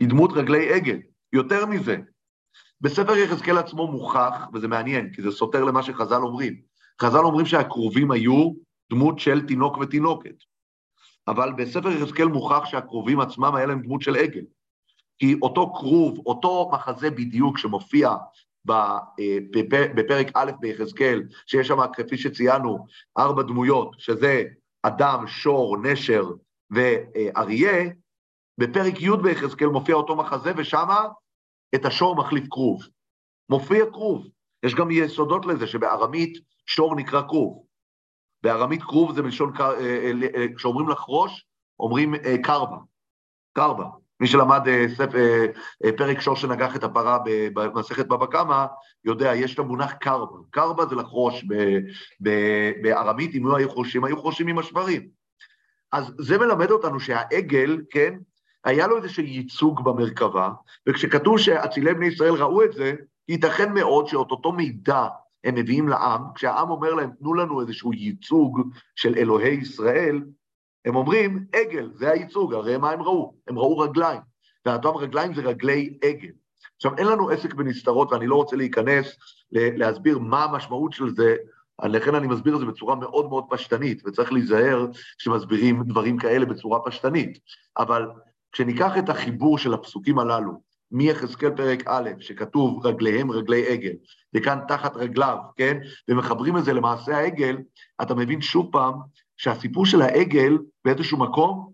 [0.00, 0.98] היא דמות רגלי עגל.
[1.32, 1.96] יותר מזה,
[2.80, 6.60] בספר יחזקאל עצמו מוכח, וזה מעניין, כי זה סותר למה שחז"ל אומרים.
[7.02, 8.52] חז"ל אומרים שהכרובים היו
[8.90, 10.36] דמות של תינוק ותינוקת.
[11.28, 14.44] אבל בספר יחזקאל מוכח שהקרובים עצמם היה להם דמות של עגל.
[15.18, 18.10] כי אותו כרוב, אותו מחזה בדיוק שמופיע
[19.94, 22.86] בפרק א' ביחזקאל, שיש שם, כפי שציינו,
[23.18, 24.42] ארבע דמויות, שזה
[24.82, 26.24] אדם, שור, נשר
[26.70, 27.90] ואריה,
[28.58, 31.08] בפרק י' ביחזקאל מופיע אותו מחזה, ושמה
[31.74, 32.82] את השור מחליף כרוב.
[33.50, 34.26] מופיע כרוב.
[34.62, 37.66] יש גם יסודות לזה, שבארמית שור נקרא כרוב.
[38.42, 41.46] בארמית כרוב זה מלשון, אה, אה, אה, כשאומרים לחרוש,
[41.80, 42.76] אומרים קרבה,
[43.52, 43.86] קרבה.
[44.20, 44.60] מי שלמד
[45.96, 47.18] פרק שור שנגח את הפרה
[47.54, 48.66] במסכת בבא קמא,
[49.04, 50.38] יודע, יש את המונח קרבה.
[50.50, 51.44] קרבה זה לחרוש
[52.82, 55.08] בארמית, אם היו חרושים, היו חרושים עם השברים.
[55.92, 58.14] אז זה מלמד אותנו שהעגל, כן,
[58.64, 60.50] היה לו איזשהו ייצוג במרכבה,
[60.88, 62.92] וכשכתוב שאצילי בני ישראל ראו את זה,
[63.28, 65.06] ייתכן מאוד שאת אותו מידע
[65.44, 68.60] הם מביאים לעם, כשהעם אומר להם, תנו לנו איזשהו ייצוג
[68.96, 70.22] של אלוהי ישראל,
[70.86, 73.34] הם אומרים, עגל, זה הייצוג, הרי מה הם ראו?
[73.48, 74.20] הם ראו רגליים,
[74.66, 76.30] ואותם רגליים זה רגלי עגל.
[76.76, 79.16] עכשיו, אין לנו עסק בנסתרות, ואני לא רוצה להיכנס
[79.52, 81.36] להסביר מה המשמעות של זה,
[81.84, 84.86] לכן אני מסביר את זה בצורה מאוד מאוד פשטנית, וצריך להיזהר
[85.18, 87.38] כשמסבירים דברים כאלה בצורה פשטנית.
[87.78, 88.06] אבל
[88.52, 90.60] כשניקח את החיבור של הפסוקים הללו,
[90.90, 93.92] מיחזקאל פרק א', שכתוב רגליהם רגלי עגל,
[94.34, 95.78] וכאן תחת רגליו, כן?
[96.08, 97.56] ומחברים את זה למעשה העגל,
[98.02, 98.94] אתה מבין שוב פעם
[99.36, 101.72] שהסיפור של העגל באיזשהו מקום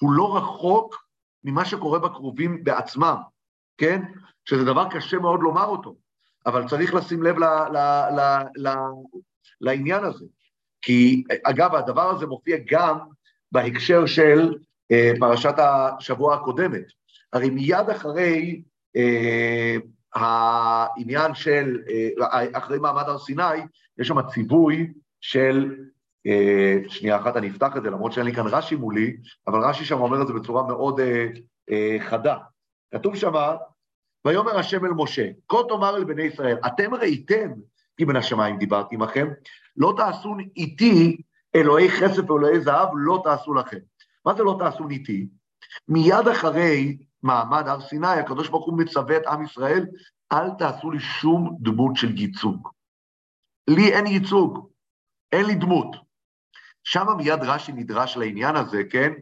[0.00, 1.06] הוא לא רחוק
[1.44, 3.16] ממה שקורה בקרובים בעצמם,
[3.78, 4.02] כן?
[4.44, 5.96] שזה דבר קשה מאוד לומר אותו,
[6.46, 7.76] אבל צריך לשים לב ל, ל,
[8.16, 8.20] ל,
[8.56, 8.74] ל,
[9.60, 10.24] לעניין הזה.
[10.82, 12.98] כי, אגב, הדבר הזה מופיע גם
[13.52, 14.54] בהקשר של
[14.92, 16.84] אה, פרשת השבוע הקודמת.
[17.32, 18.62] הרי מיד אחרי
[18.96, 19.76] אה,
[20.14, 23.58] העניין של, אה, אחרי מעמד הר סיני,
[23.98, 25.74] יש שם ציווי של,
[26.88, 29.16] שנייה אחת אני אפתח את זה, למרות שאין לי כאן רש"י מולי,
[29.46, 31.26] אבל רש"י שם אומר את זה בצורה מאוד אה,
[31.70, 32.36] אה, חדה.
[32.94, 33.32] כתוב שם,
[34.26, 37.50] ויאמר השם אל משה, כה תאמר אל בני ישראל, אתם ראיתם
[37.96, 39.28] כי בין השמיים דיברתי עמכם,
[39.76, 41.22] לא תעשו איתי
[41.54, 43.78] אלוהי כסף ואלוהי זהב, לא תעשו לכם.
[44.26, 45.26] מה זה לא תעשו איתי?
[45.88, 49.86] מיד אחרי מעמד הר סיני, הקדוש ברוך הוא מצווה את עם ישראל,
[50.32, 52.68] אל תעשו לי שום דמות של ייצוג.
[53.70, 54.68] לי אין ייצוג,
[55.32, 56.05] אין לי דמות.
[56.86, 59.12] שם מיד רש"י נדרש לעניין הזה, כן?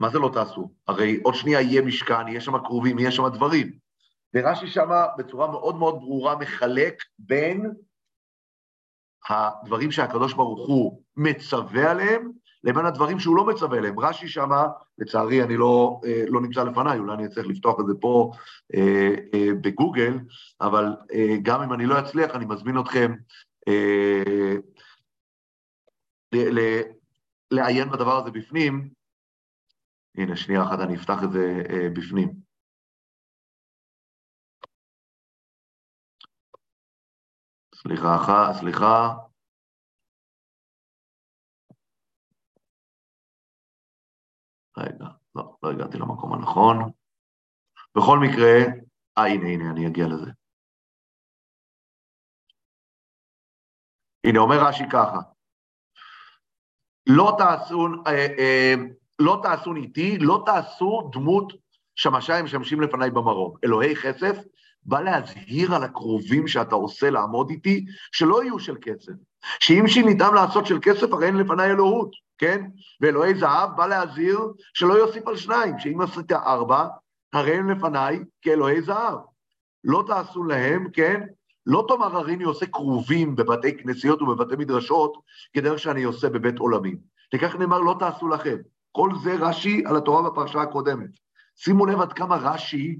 [0.00, 0.70] מה זה לא תעשו?
[0.88, 3.72] הרי עוד שנייה יהיה משכן, יהיה שם כרובים, יהיה שם דברים.
[4.34, 7.70] ורש"י שם בצורה מאוד מאוד ברורה מחלק בין
[9.28, 12.32] הדברים שהקדוש ברוך הוא מצווה עליהם,
[12.64, 14.00] לבין הדברים שהוא לא מצווה עליהם.
[14.00, 14.66] רש"י שמה,
[14.98, 18.32] לצערי אני לא, אה, לא נמצא לפניי, אולי אני אצטרך לפתוח את זה פה
[18.74, 20.18] אה, אה, בגוגל,
[20.60, 20.96] אבל
[21.42, 23.14] גם אם אני לא אצליח, אני מזמין אתכם
[27.50, 28.90] לעיין בדבר הזה בפנים.
[30.16, 32.48] הנה, שנייה אחת, אני אפתח את זה אה, בפנים.
[37.74, 39.14] סליחה, סליחה.
[44.78, 46.92] רגע, לא, לא הגעתי למקום הנכון.
[47.96, 48.54] בכל מקרה,
[49.18, 50.30] אה, הנה, הנה, אני אגיע לזה.
[54.24, 55.37] הנה, אומר רש"י ככה,
[57.08, 58.74] לא תעשו, אה, אה,
[59.18, 61.52] לא תעשו איתי, לא תעשו דמות
[61.94, 63.54] שמשיים משמשים לפניי במרום.
[63.64, 64.38] אלוהי חסף,
[64.82, 69.12] בא להזהיר על הקרובים שאתה עושה לעמוד איתי, שלא יהיו של כסף.
[69.60, 72.64] שאם שיניתם לעשות של כסף, הרי אין לפניי אלוהות, כן?
[73.00, 74.40] ואלוהי זהב בא להזהיר
[74.74, 76.86] שלא יוסיף על שניים, שאם עשית ארבע,
[77.32, 79.18] הרי אין לפניי כאלוהי זהב.
[79.84, 81.20] לא תעשו להם, כן?
[81.68, 85.16] לא תאמר הריני עושה כרובים בבתי כנסיות ובבתי מדרשות,
[85.52, 86.98] כדרך שאני עושה בבית עולמים.
[87.34, 88.56] וכך נאמר, לא תעשו לכם.
[88.92, 91.10] כל זה רש"י על התורה בפרשה הקודמת.
[91.56, 92.98] שימו לב עד כמה רש"י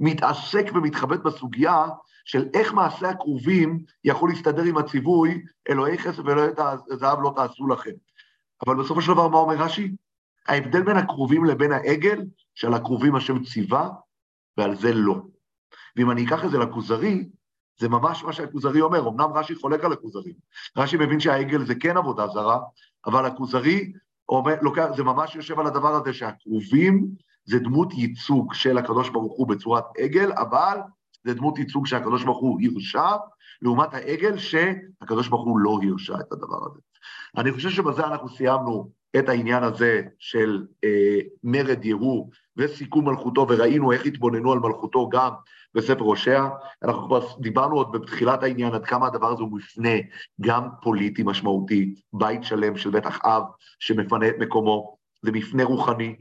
[0.00, 1.86] מתעסק ומתחבט בסוגיה
[2.24, 6.50] של איך מעשה הכרובים יכול להסתדר עם הציווי, אלוהי חסד ואלוהי
[6.86, 7.90] זהב לא תעשו לכם.
[8.66, 9.94] אבל בסופו של דבר מה אומר רש"י?
[10.48, 13.90] ההבדל בין הכרובים לבין העגל, שעל הכרובים השם ציווה,
[14.56, 15.16] ועל זה לא.
[15.96, 17.24] ואם אני אקח את זה לכוזרי,
[17.78, 20.32] זה ממש מה שהכוזרי אומר, אמנם רש"י חולק על הכוזרי.
[20.76, 22.58] רש"י מבין שהעגל זה כן עבודה זרה,
[23.06, 23.92] אבל הכוזרי
[24.28, 27.06] אומר, לוקח, זה ממש יושב על הדבר הזה שהכרובים
[27.44, 30.78] זה דמות ייצוג של הקדוש ברוך הוא בצורת עגל, אבל
[31.24, 33.16] זה דמות ייצוג שהקדוש ברוך הוא הרשע,
[33.62, 36.80] לעומת העגל שהקדוש ברוך הוא לא הרשע את הדבר הזה.
[37.36, 43.92] אני חושב שבזה אנחנו סיימנו את העניין הזה של אה, מרד ירו וסיכום מלכותו, וראינו
[43.92, 45.30] איך התבוננו על מלכותו גם
[45.74, 46.44] בספר הושע.
[46.82, 49.94] אנחנו כבר דיברנו עוד בתחילת העניין עד כמה הדבר הזה הוא מפנה
[50.40, 53.42] גם פוליטי משמעותי, בית שלם של בית אחאב
[53.78, 56.16] שמפנה את מקומו, זה מפנה רוחני,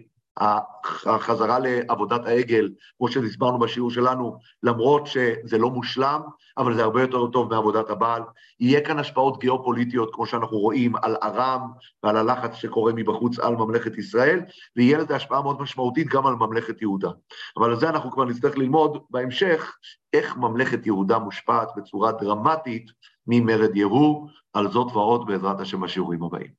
[1.05, 6.21] החזרה לעבודת העגל, כמו שהסברנו בשיעור שלנו, למרות שזה לא מושלם,
[6.57, 8.21] אבל זה הרבה יותר טוב מעבודת הבעל.
[8.59, 11.61] יהיה כאן השפעות גיאופוליטיות, כמו שאנחנו רואים, על ארם
[12.03, 14.39] ועל הלחץ שקורה מבחוץ על ממלכת ישראל,
[14.75, 17.09] ויהיה לזה השפעה מאוד משמעותית גם על ממלכת יהודה.
[17.57, 19.75] אבל על זה אנחנו כבר נצטרך ללמוד בהמשך,
[20.13, 22.86] איך ממלכת יהודה מושפעת בצורה דרמטית
[23.27, 26.51] ממרד יהוא, על זאת ועוד בעזרת השם בשיעורים הבאים.